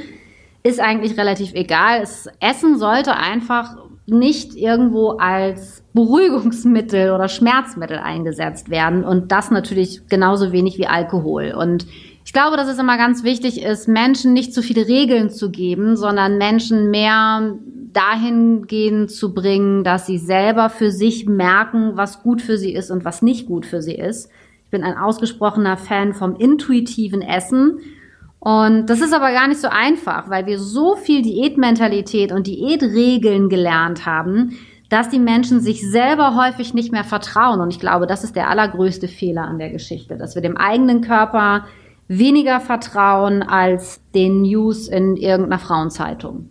ist 0.62 0.81
eigentlich 0.81 1.19
relativ 1.19 1.55
egal. 1.55 2.01
Das 2.01 2.29
Essen 2.41 2.79
sollte 2.79 3.17
einfach 3.17 3.77
nicht 4.07 4.57
irgendwo 4.57 5.11
als 5.11 5.85
Beruhigungsmittel 5.93 7.12
oder 7.12 7.29
Schmerzmittel 7.29 7.99
eingesetzt 7.99 8.71
werden 8.71 9.05
und 9.05 9.31
das 9.31 9.51
natürlich 9.51 10.09
genauso 10.09 10.53
wenig 10.53 10.79
wie 10.79 10.87
Alkohol. 10.87 11.55
Und 11.57 11.87
ich 12.25 12.33
glaube, 12.33 12.57
dass 12.57 12.69
es 12.69 12.79
immer 12.79 12.97
ganz 12.97 13.25
wichtig 13.25 13.63
ist, 13.63 13.89
Menschen 13.89 14.33
nicht 14.33 14.55
zu 14.55 14.63
viele 14.63 14.87
Regeln 14.87 15.31
zu 15.31 15.51
geben, 15.51 15.97
sondern 15.97 16.39
Menschen 16.39 16.91
mehr 16.91 17.57
dahingehend 17.93 19.11
zu 19.11 19.35
bringen, 19.35 19.85
dass 19.85 20.07
sie 20.07 20.19
selber 20.19 20.71
für 20.71 20.91
sich 20.91 21.27
merken, 21.27 21.93
was 21.97 22.23
gut 22.23 22.41
für 22.41 22.57
sie 22.57 22.73
ist 22.73 22.91
und 22.91 23.05
was 23.05 23.23
nicht 23.23 23.47
gut 23.47 23.67
für 23.67 23.83
sie 23.83 23.95
ist. 23.95 24.31
Ich 24.65 24.71
bin 24.71 24.83
ein 24.83 24.97
ausgesprochener 24.97 25.77
Fan 25.77 26.15
vom 26.15 26.37
intuitiven 26.37 27.21
Essen 27.21 27.81
und 28.45 28.87
das 28.87 29.01
ist 29.01 29.15
aber 29.15 29.31
gar 29.31 29.47
nicht 29.47 29.61
so 29.61 29.69
einfach, 29.69 30.29
weil 30.29 30.47
wir 30.47 30.59
so 30.59 30.97
viel 30.97 31.23
Diätmentalität 31.23 32.33
und 32.33 32.49
Diätregeln 32.49 33.49
gelernt 33.49 34.05
haben, 34.05 34.59
dass 34.89 35.09
die 35.09 35.21
Menschen 35.21 35.61
sich 35.61 35.89
selber 35.89 36.35
häufig 36.35 36.75
nicht 36.75 36.91
mehr 36.91 37.05
vertrauen. 37.05 37.61
Und 37.61 37.73
ich 37.73 37.79
glaube, 37.79 38.09
das 38.09 38.25
ist 38.25 38.35
der 38.35 38.51
allergrößte 38.51 39.07
Fehler 39.07 39.43
an 39.43 39.61
der 39.61 39.71
Geschichte, 39.71 40.17
dass 40.17 40.35
wir 40.35 40.43
dem 40.43 40.57
eigenen 40.57 41.03
Körper 41.03 41.67
weniger 42.18 42.61
vertrauen 42.61 43.42
als 43.42 44.01
den 44.14 44.42
News 44.42 44.88
in 44.88 45.16
irgendeiner 45.16 45.59
Frauenzeitung. 45.59 46.48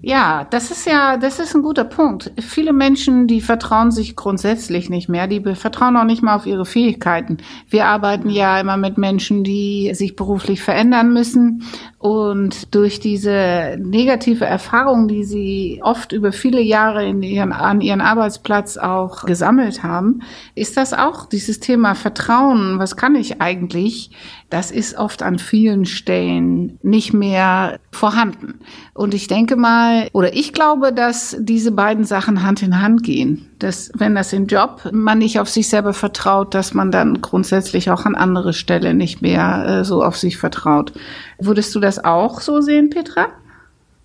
Ja, 0.00 0.46
das 0.48 0.70
ist 0.70 0.86
ja, 0.86 1.16
das 1.16 1.40
ist 1.40 1.56
ein 1.56 1.62
guter 1.62 1.82
Punkt. 1.82 2.30
Viele 2.38 2.72
Menschen, 2.72 3.26
die 3.26 3.40
vertrauen 3.40 3.90
sich 3.90 4.14
grundsätzlich 4.14 4.90
nicht 4.90 5.08
mehr, 5.08 5.26
die 5.26 5.42
vertrauen 5.56 5.96
auch 5.96 6.04
nicht 6.04 6.22
mal 6.22 6.36
auf 6.36 6.46
ihre 6.46 6.64
Fähigkeiten. 6.64 7.38
Wir 7.68 7.86
arbeiten 7.86 8.30
ja 8.30 8.60
immer 8.60 8.76
mit 8.76 8.96
Menschen, 8.96 9.42
die 9.42 9.90
sich 9.94 10.14
beruflich 10.14 10.62
verändern 10.62 11.12
müssen 11.12 11.64
und 11.98 12.76
durch 12.76 13.00
diese 13.00 13.76
negative 13.80 14.44
Erfahrung, 14.44 15.08
die 15.08 15.24
sie 15.24 15.80
oft 15.82 16.12
über 16.12 16.30
viele 16.30 16.60
Jahre 16.60 17.04
in 17.04 17.20
ihren, 17.24 17.52
an 17.52 17.80
ihren 17.80 18.00
Arbeitsplatz 18.00 18.76
auch 18.76 19.24
gesammelt 19.24 19.82
haben, 19.82 20.22
ist 20.54 20.76
das 20.76 20.94
auch 20.94 21.26
dieses 21.26 21.58
Thema 21.58 21.96
Vertrauen. 21.96 22.78
Was 22.78 22.96
kann 22.96 23.16
ich 23.16 23.40
eigentlich? 23.40 24.12
Das 24.50 24.70
ist 24.70 24.96
oft 24.96 25.22
an 25.22 25.38
vielen 25.38 25.84
Stellen 25.84 26.78
nicht 26.82 27.12
mehr 27.12 27.78
vorhanden. 27.92 28.60
Und 28.94 29.12
ich 29.12 29.28
denke 29.28 29.56
mal, 29.56 30.08
oder 30.14 30.34
ich 30.34 30.54
glaube, 30.54 30.92
dass 30.92 31.36
diese 31.38 31.70
beiden 31.70 32.04
Sachen 32.04 32.42
Hand 32.42 32.62
in 32.62 32.80
Hand 32.80 33.02
gehen. 33.02 33.50
Dass, 33.58 33.90
wenn 33.94 34.14
das 34.14 34.32
im 34.32 34.46
Job 34.46 34.88
man 34.90 35.18
nicht 35.18 35.38
auf 35.38 35.50
sich 35.50 35.68
selber 35.68 35.92
vertraut, 35.92 36.54
dass 36.54 36.72
man 36.72 36.90
dann 36.90 37.20
grundsätzlich 37.20 37.90
auch 37.90 38.06
an 38.06 38.14
andere 38.14 38.54
Stelle 38.54 38.94
nicht 38.94 39.20
mehr 39.20 39.66
äh, 39.66 39.84
so 39.84 40.02
auf 40.02 40.16
sich 40.16 40.38
vertraut. 40.38 40.92
Würdest 41.38 41.74
du 41.74 41.80
das 41.80 42.02
auch 42.02 42.40
so 42.40 42.62
sehen, 42.62 42.88
Petra? 42.88 43.26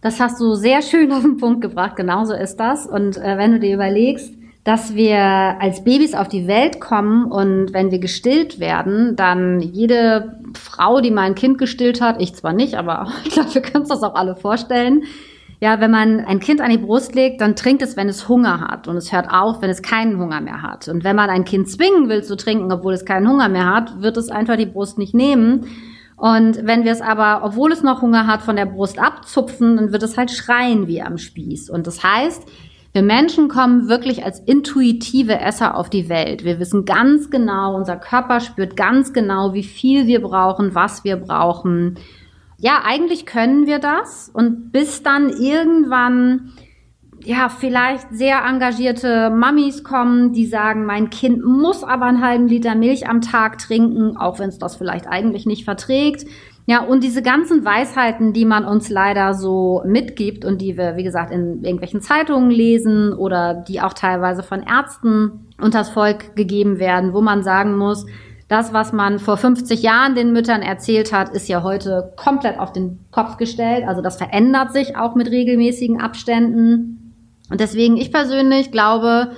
Das 0.01 0.19
hast 0.19 0.41
du 0.41 0.55
sehr 0.55 0.81
schön 0.81 1.13
auf 1.13 1.21
den 1.21 1.37
Punkt 1.37 1.61
gebracht. 1.61 1.95
Genauso 1.95 2.33
ist 2.33 2.57
das. 2.57 2.85
Und 2.85 3.15
äh, 3.15 3.37
wenn 3.37 3.53
du 3.53 3.59
dir 3.61 3.75
überlegst, 3.75 4.33
dass 4.63 4.95
wir 4.95 5.19
als 5.19 5.83
Babys 5.83 6.15
auf 6.15 6.29
die 6.29 6.47
Welt 6.47 6.79
kommen 6.79 7.25
und 7.25 7.73
wenn 7.73 7.91
wir 7.91 7.99
gestillt 7.99 8.59
werden, 8.59 9.15
dann 9.15 9.59
jede 9.59 10.37
Frau, 10.53 11.01
die 11.01 11.11
mal 11.11 11.23
ein 11.23 11.35
Kind 11.35 11.57
gestillt 11.57 11.99
hat, 11.99 12.21
ich 12.21 12.33
zwar 12.33 12.53
nicht, 12.53 12.75
aber 12.75 13.07
ich 13.25 13.31
glaube, 13.31 13.53
wir 13.53 13.61
können 13.61 13.81
uns 13.81 13.89
das 13.89 14.03
auch 14.03 14.15
alle 14.15 14.35
vorstellen. 14.35 15.03
Ja, 15.59 15.79
wenn 15.79 15.91
man 15.91 16.19
ein 16.19 16.39
Kind 16.41 16.59
an 16.59 16.71
die 16.71 16.77
Brust 16.77 17.15
legt, 17.15 17.39
dann 17.39 17.55
trinkt 17.55 17.81
es, 17.81 17.95
wenn 17.95 18.09
es 18.09 18.27
Hunger 18.27 18.59
hat 18.59 18.87
und 18.89 18.97
es 18.97 19.13
hört 19.13 19.29
auf, 19.31 19.61
wenn 19.61 19.69
es 19.69 19.81
keinen 19.81 20.19
Hunger 20.19 20.41
mehr 20.41 20.61
hat. 20.61 20.89
Und 20.89 21.05
wenn 21.05 21.15
man 21.15 21.29
ein 21.29 21.45
Kind 21.45 21.69
zwingen 21.69 22.09
will 22.09 22.21
zu 22.21 22.35
trinken, 22.35 22.69
obwohl 22.71 22.93
es 22.93 23.05
keinen 23.05 23.29
Hunger 23.29 23.47
mehr 23.47 23.73
hat, 23.73 24.01
wird 24.01 24.17
es 24.17 24.29
einfach 24.29 24.57
die 24.57 24.65
Brust 24.65 24.97
nicht 24.97 25.13
nehmen. 25.13 25.67
Und 26.17 26.65
wenn 26.65 26.83
wir 26.83 26.91
es 26.91 27.01
aber, 27.01 27.45
obwohl 27.45 27.71
es 27.71 27.81
noch 27.81 28.01
Hunger 28.01 28.27
hat, 28.27 28.41
von 28.41 28.57
der 28.57 28.65
Brust 28.65 28.99
abzupfen, 28.99 29.77
dann 29.77 29.93
wird 29.93 30.03
es 30.03 30.17
halt 30.17 30.31
schreien 30.31 30.87
wie 30.87 31.01
am 31.01 31.17
Spieß. 31.17 31.69
Und 31.69 31.87
das 31.87 32.03
heißt, 32.03 32.43
wir 32.93 33.01
Menschen 33.01 33.47
kommen 33.47 33.89
wirklich 33.89 34.23
als 34.23 34.39
intuitive 34.39 35.39
Esser 35.39 35.75
auf 35.75 35.89
die 35.89 36.09
Welt. 36.09 36.45
Wir 36.45 36.59
wissen 36.59 36.85
ganz 36.85 37.31
genau, 37.31 37.75
unser 37.75 37.97
Körper 37.97 38.39
spürt 38.39 38.77
ganz 38.77 39.13
genau, 39.13 39.55
wie 39.55 39.63
viel 39.63 40.05
wir 40.05 40.21
brauchen, 40.21 40.75
was 40.75 41.03
wir 41.03 41.17
brauchen. 41.17 41.95
Ja, 42.59 42.83
eigentlich 42.85 43.25
können 43.25 43.65
wir 43.65 43.79
das. 43.79 44.29
Und 44.31 44.71
bis 44.71 45.01
dann 45.01 45.29
irgendwann 45.29 46.53
ja, 47.25 47.49
vielleicht 47.49 48.07
sehr 48.11 48.43
engagierte 48.45 49.29
Mamis 49.29 49.83
kommen, 49.83 50.33
die 50.33 50.45
sagen, 50.45 50.85
mein 50.85 51.09
Kind 51.09 51.43
muss 51.43 51.83
aber 51.83 52.05
einen 52.05 52.23
halben 52.23 52.47
Liter 52.47 52.75
Milch 52.75 53.07
am 53.07 53.21
Tag 53.21 53.57
trinken, 53.57 54.17
auch 54.17 54.39
wenn 54.39 54.49
es 54.49 54.59
das 54.59 54.75
vielleicht 54.75 55.07
eigentlich 55.07 55.45
nicht 55.45 55.63
verträgt. 55.63 56.25
Ja, 56.65 56.81
und 56.81 57.03
diese 57.03 57.21
ganzen 57.21 57.65
Weisheiten, 57.65 58.31
die 58.31 58.45
man 58.45 58.63
uns 58.63 58.89
leider 58.89 59.33
so 59.33 59.81
mitgibt 59.85 60.45
und 60.45 60.61
die 60.61 60.77
wir, 60.77 60.95
wie 60.95 61.03
gesagt, 61.03 61.31
in 61.31 61.61
irgendwelchen 61.61 62.01
Zeitungen 62.01 62.49
lesen 62.49 63.11
oder 63.11 63.53
die 63.53 63.81
auch 63.81 63.93
teilweise 63.93 64.43
von 64.43 64.63
Ärzten 64.63 65.47
unters 65.59 65.89
Volk 65.89 66.37
gegeben 66.37 66.79
werden, 66.79 67.13
wo 67.13 67.19
man 67.19 67.43
sagen 67.43 67.77
muss, 67.77 68.05
das, 68.47 68.71
was 68.71 68.93
man 68.93 69.19
vor 69.19 69.37
50 69.37 69.81
Jahren 69.81 70.15
den 70.15 70.31
Müttern 70.31 70.61
erzählt 70.61 71.11
hat, 71.11 71.29
ist 71.29 71.49
ja 71.49 71.63
heute 71.63 72.13
komplett 72.15 72.59
auf 72.59 72.71
den 72.71 72.99
Kopf 73.11 73.37
gestellt. 73.37 73.83
Also 73.87 74.01
das 74.01 74.17
verändert 74.17 74.73
sich 74.73 74.95
auch 74.95 75.15
mit 75.15 75.29
regelmäßigen 75.31 75.99
Abständen. 75.99 77.13
Und 77.49 77.59
deswegen, 77.59 77.97
ich 77.97 78.11
persönlich 78.11 78.71
glaube, 78.71 79.31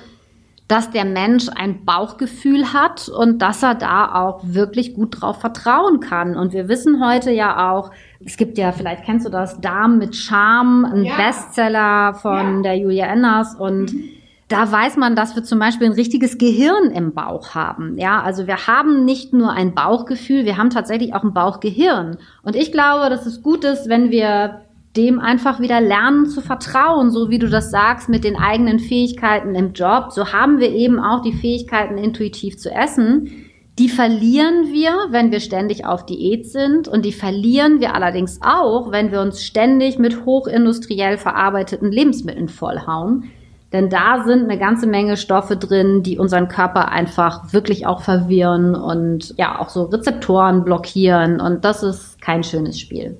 dass 0.67 0.89
der 0.89 1.05
Mensch 1.05 1.47
ein 1.55 1.85
Bauchgefühl 1.85 2.73
hat 2.73 3.07
und 3.07 3.39
dass 3.41 3.61
er 3.61 3.75
da 3.75 4.15
auch 4.15 4.41
wirklich 4.43 4.95
gut 4.95 5.21
drauf 5.21 5.39
vertrauen 5.39 5.99
kann. 5.99 6.35
Und 6.35 6.53
wir 6.53 6.67
wissen 6.67 7.05
heute 7.05 7.31
ja 7.31 7.71
auch, 7.71 7.91
es 8.25 8.35
gibt 8.37 8.57
ja, 8.57 8.71
vielleicht 8.71 9.03
kennst 9.03 9.25
du 9.25 9.29
das, 9.29 9.61
Darm 9.61 9.99
mit 9.99 10.15
Charme, 10.15 10.85
ein 10.85 11.03
ja. 11.03 11.15
Bestseller 11.15 12.15
von 12.15 12.57
ja. 12.57 12.61
der 12.63 12.77
Julia 12.77 13.05
Enders 13.05 13.55
und 13.55 13.93
mhm. 13.93 14.09
Da 14.47 14.71
weiß 14.71 14.97
man, 14.97 15.15
dass 15.15 15.35
wir 15.35 15.43
zum 15.43 15.57
Beispiel 15.57 15.87
ein 15.87 15.93
richtiges 15.93 16.37
Gehirn 16.37 16.91
im 16.91 17.13
Bauch 17.13 17.55
haben. 17.55 17.97
Ja, 17.97 18.21
also 18.21 18.45
wir 18.45 18.67
haben 18.67 19.03
nicht 19.03 19.33
nur 19.33 19.51
ein 19.51 19.73
Bauchgefühl, 19.73 20.45
wir 20.45 20.57
haben 20.57 20.69
tatsächlich 20.69 21.15
auch 21.15 21.23
ein 21.23 21.33
Bauchgehirn. 21.33 22.17
Und 22.43 22.55
ich 22.55 22.71
glaube, 22.71 23.09
dass 23.09 23.25
es 23.25 23.41
gut 23.41 23.63
ist, 23.63 23.89
wenn 23.89 24.11
wir 24.11 24.64
dem 24.97 25.19
einfach 25.19 25.59
wieder 25.59 25.81
lernen 25.81 26.25
zu 26.25 26.41
vertrauen, 26.41 27.11
so 27.11 27.29
wie 27.29 27.39
du 27.39 27.49
das 27.49 27.71
sagst, 27.71 28.09
mit 28.09 28.23
den 28.23 28.37
eigenen 28.37 28.79
Fähigkeiten 28.79 29.55
im 29.55 29.73
Job. 29.73 30.11
So 30.11 30.31
haben 30.31 30.59
wir 30.59 30.71
eben 30.71 30.99
auch 30.99 31.21
die 31.21 31.33
Fähigkeiten, 31.33 31.97
intuitiv 31.97 32.57
zu 32.57 32.71
essen. 32.71 33.45
Die 33.77 33.89
verlieren 33.89 34.71
wir, 34.71 34.91
wenn 35.09 35.31
wir 35.31 35.41
ständig 35.41 35.85
auf 35.85 36.05
Diät 36.05 36.49
sind 36.49 36.87
und 36.87 37.03
die 37.03 37.11
verlieren 37.11 37.81
wir 37.81 37.93
allerdings 37.93 38.39
auch, 38.41 38.91
wenn 38.91 39.11
wir 39.11 39.19
uns 39.19 39.43
ständig 39.43 39.99
mit 39.99 40.25
hochindustriell 40.25 41.17
verarbeiteten 41.17 41.91
Lebensmitteln 41.91 42.47
vollhauen. 42.47 43.25
Denn 43.73 43.89
da 43.89 44.23
sind 44.23 44.43
eine 44.43 44.57
ganze 44.57 44.87
Menge 44.87 45.17
Stoffe 45.17 45.57
drin, 45.57 46.03
die 46.03 46.17
unseren 46.17 46.47
Körper 46.47 46.89
einfach 46.89 47.51
wirklich 47.51 47.85
auch 47.85 48.01
verwirren 48.01 48.75
und 48.75 49.33
ja 49.37 49.59
auch 49.59 49.67
so 49.67 49.83
Rezeptoren 49.83 50.63
blockieren 50.63 51.41
und 51.41 51.65
das 51.65 51.83
ist 51.83 52.21
kein 52.21 52.43
schönes 52.43 52.79
Spiel. 52.79 53.17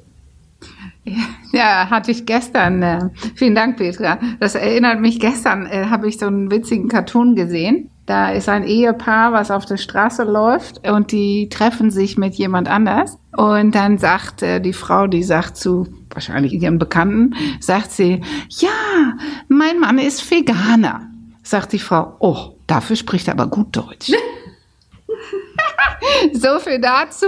Ja, 1.52 1.90
hatte 1.90 2.12
ich 2.12 2.26
gestern. 2.26 2.82
Äh, 2.82 3.10
vielen 3.36 3.56
Dank, 3.56 3.78
Petra. 3.78 4.20
Das 4.40 4.56
erinnert 4.56 5.00
mich, 5.00 5.20
gestern 5.20 5.68
äh, 5.68 5.86
habe 5.86 6.08
ich 6.08 6.18
so 6.18 6.26
einen 6.26 6.52
witzigen 6.52 6.90
Cartoon 6.90 7.36
gesehen. 7.36 7.90
Da 8.06 8.30
ist 8.32 8.50
ein 8.50 8.64
Ehepaar, 8.64 9.34
was 9.34 9.50
auf 9.50 9.66
der 9.66 9.78
Straße 9.78 10.24
läuft 10.24 10.88
und 10.88 11.12
die 11.12 11.50
treffen 11.50 11.90
sich 11.90 12.18
mit 12.18 12.36
jemand 12.36 12.68
anders. 12.68 13.18
Und 13.36 13.74
dann 13.74 13.98
sagt 13.98 14.44
äh, 14.44 14.60
die 14.60 14.74
Frau, 14.74 15.08
die 15.08 15.24
sagt 15.24 15.58
zu 15.58 15.88
wahrscheinlich 16.12 16.54
ihren 16.54 16.78
Bekannten, 16.78 17.36
sagt 17.60 17.92
sie, 17.92 18.22
ja, 18.50 19.14
mein 19.48 19.80
Mann 19.80 19.98
ist 19.98 20.30
Veganer. 20.30 21.10
Sagt 21.42 21.74
die 21.74 21.80
Frau, 21.80 22.16
oh, 22.20 22.58
dafür 22.68 22.96
spricht 22.96 23.28
er 23.28 23.34
aber 23.34 23.48
gut 23.48 23.76
Deutsch. 23.76 24.12
so 26.34 26.60
viel 26.60 26.80
dazu. 26.80 27.28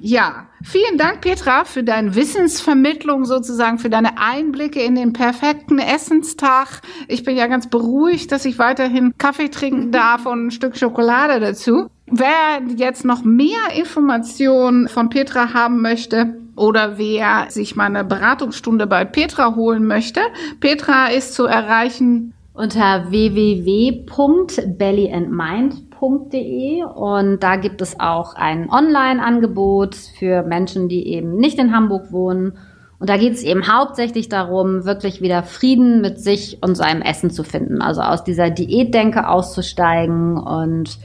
Ja, 0.00 0.46
vielen 0.64 0.98
Dank, 0.98 1.20
Petra, 1.20 1.64
für 1.64 1.82
deine 1.82 2.14
Wissensvermittlung 2.14 3.24
sozusagen, 3.24 3.78
für 3.78 3.90
deine 3.90 4.18
Einblicke 4.18 4.82
in 4.82 4.94
den 4.94 5.12
perfekten 5.12 5.78
Essenstag. 5.78 6.80
Ich 7.08 7.24
bin 7.24 7.36
ja 7.36 7.46
ganz 7.46 7.68
beruhigt, 7.68 8.32
dass 8.32 8.44
ich 8.44 8.58
weiterhin 8.58 9.14
Kaffee 9.18 9.48
trinken 9.48 9.92
darf 9.92 10.26
und 10.26 10.46
ein 10.46 10.50
Stück 10.50 10.76
Schokolade 10.76 11.40
dazu. 11.40 11.88
Wer 12.06 12.62
jetzt 12.76 13.04
noch 13.04 13.24
mehr 13.24 13.74
Informationen 13.76 14.88
von 14.88 15.08
Petra 15.08 15.54
haben 15.54 15.80
möchte, 15.80 16.34
oder 16.56 16.98
wer 16.98 17.46
sich 17.48 17.76
mal 17.76 17.86
eine 17.86 18.04
Beratungsstunde 18.04 18.86
bei 18.86 19.04
Petra 19.04 19.56
holen 19.56 19.86
möchte. 19.86 20.20
Petra 20.60 21.08
ist 21.08 21.34
zu 21.34 21.46
erreichen 21.46 22.32
unter 22.52 23.10
www.bellyandmind.com 23.10 25.83
www.hamburg.de 26.00 26.84
und 26.84 27.42
da 27.42 27.56
gibt 27.56 27.80
es 27.80 27.98
auch 28.00 28.34
ein 28.34 28.70
Online-Angebot 28.70 29.94
für 29.94 30.42
Menschen, 30.42 30.88
die 30.88 31.08
eben 31.08 31.36
nicht 31.36 31.58
in 31.58 31.74
Hamburg 31.74 32.12
wohnen. 32.12 32.58
Und 32.98 33.10
da 33.10 33.16
geht 33.16 33.34
es 33.34 33.42
eben 33.42 33.66
hauptsächlich 33.66 34.28
darum, 34.28 34.84
wirklich 34.84 35.20
wieder 35.20 35.42
Frieden 35.42 36.00
mit 36.00 36.20
sich 36.20 36.58
und 36.62 36.76
seinem 36.76 37.02
Essen 37.02 37.30
zu 37.30 37.42
finden. 37.44 37.82
Also 37.82 38.00
aus 38.00 38.24
dieser 38.24 38.50
Diätdenke 38.50 39.28
auszusteigen 39.28 40.38
und 40.38 40.98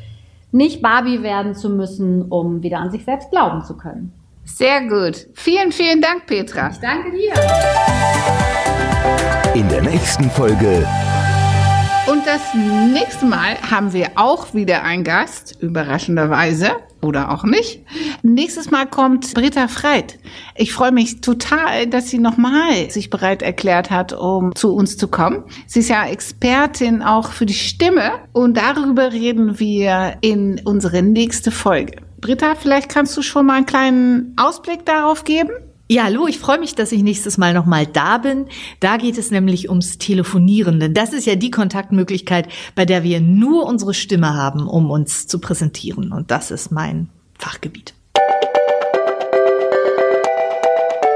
nicht 0.52 0.82
Barbie 0.82 1.24
werden 1.24 1.56
zu 1.56 1.70
müssen, 1.70 2.24
um 2.24 2.64
wieder 2.64 2.80
an 2.80 2.92
sich 2.92 3.06
selbst 3.06 3.32
glauben 3.32 3.64
zu 3.64 3.76
können. 3.76 4.14
Sehr 4.46 4.88
gut. 4.88 5.28
Vielen, 5.34 5.72
vielen 5.72 6.02
Dank, 6.02 6.26
Petra. 6.26 6.70
Ich 6.70 6.80
danke 6.80 7.12
dir. 7.12 7.34
In 9.54 9.68
der 9.68 9.82
nächsten 9.82 10.30
Folge 10.30 10.88
und 12.12 12.26
das 12.26 12.42
nächste 12.56 13.26
Mal 13.26 13.56
haben 13.70 13.94
wir 13.94 14.12
auch 14.16 14.54
wieder 14.54 14.84
einen 14.84 15.04
Gast, 15.04 15.58
überraschenderweise 15.62 16.72
oder 17.02 17.32
auch 17.32 17.44
nicht. 17.44 17.82
Nächstes 18.24 18.72
Mal 18.72 18.88
kommt 18.88 19.34
Britta 19.36 19.68
Freit. 19.68 20.18
Ich 20.56 20.74
freue 20.74 20.92
mich 20.92 21.22
total, 21.22 21.86
dass 21.88 22.10
sie 22.10 22.18
nochmal 22.18 22.90
sich 22.90 23.12
bereit 23.12 23.44
erklärt 23.44 23.92
hat, 23.92 24.14
um 24.14 24.56
zu 24.56 24.74
uns 24.74 24.98
zu 24.98 25.08
kommen. 25.08 25.44
Sie 25.68 25.82
ist 25.82 25.90
ja 25.90 26.08
Expertin 26.08 27.04
auch 27.04 27.32
für 27.32 27.46
die 27.46 27.54
Stimme 27.54 28.12
und 28.34 28.58
darüber 28.58 29.12
reden 29.12 29.60
wir 29.60 30.18
in 30.22 30.62
unsere 30.66 31.04
nächste 31.04 31.52
Folge. 31.52 31.98
Britta, 32.20 32.56
vielleicht 32.56 32.90
kannst 32.90 33.16
du 33.18 33.22
schon 33.22 33.46
mal 33.46 33.58
einen 33.58 33.66
kleinen 33.66 34.34
Ausblick 34.36 34.86
darauf 34.86 35.24
geben? 35.26 35.52
Ja, 35.92 36.04
hallo, 36.04 36.28
ich 36.28 36.38
freue 36.38 36.60
mich, 36.60 36.76
dass 36.76 36.92
ich 36.92 37.02
nächstes 37.02 37.40
Mal 37.40 37.56
nochmal 37.56 37.88
da 37.88 38.20
bin. 38.20 38.46
Da 38.80 38.98
geht 38.98 39.18
es 39.18 39.32
nämlich 39.32 39.70
ums 39.70 39.98
Telefonieren, 39.98 40.80
denn 40.80 40.94
das 40.94 41.14
ist 41.14 41.26
ja 41.26 41.34
die 41.34 41.50
Kontaktmöglichkeit, 41.50 42.48
bei 42.76 42.86
der 42.86 43.02
wir 43.02 43.22
nur 43.22 43.66
unsere 43.66 43.96
Stimme 43.96 44.36
haben, 44.36 44.68
um 44.68 44.92
uns 44.92 45.26
zu 45.26 45.40
präsentieren. 45.40 46.12
Und 46.12 46.30
das 46.30 46.52
ist 46.52 46.72
mein 46.72 47.10
Fachgebiet. 47.40 47.96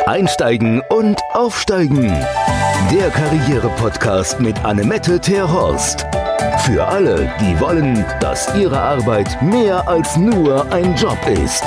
Einsteigen 0.08 0.82
und 0.90 1.20
aufsteigen. 1.34 2.08
Der 2.92 3.12
Karriere-Podcast 3.12 4.40
mit 4.40 4.58
Annemette 4.66 5.20
Terhorst. 5.20 6.08
Für 6.66 6.88
alle, 6.88 7.32
die 7.40 7.60
wollen, 7.60 8.04
dass 8.20 8.48
ihre 8.56 8.80
Arbeit 8.80 9.40
mehr 9.40 9.88
als 9.88 10.18
nur 10.18 10.66
ein 10.72 10.96
Job 10.96 11.20
ist. 11.28 11.64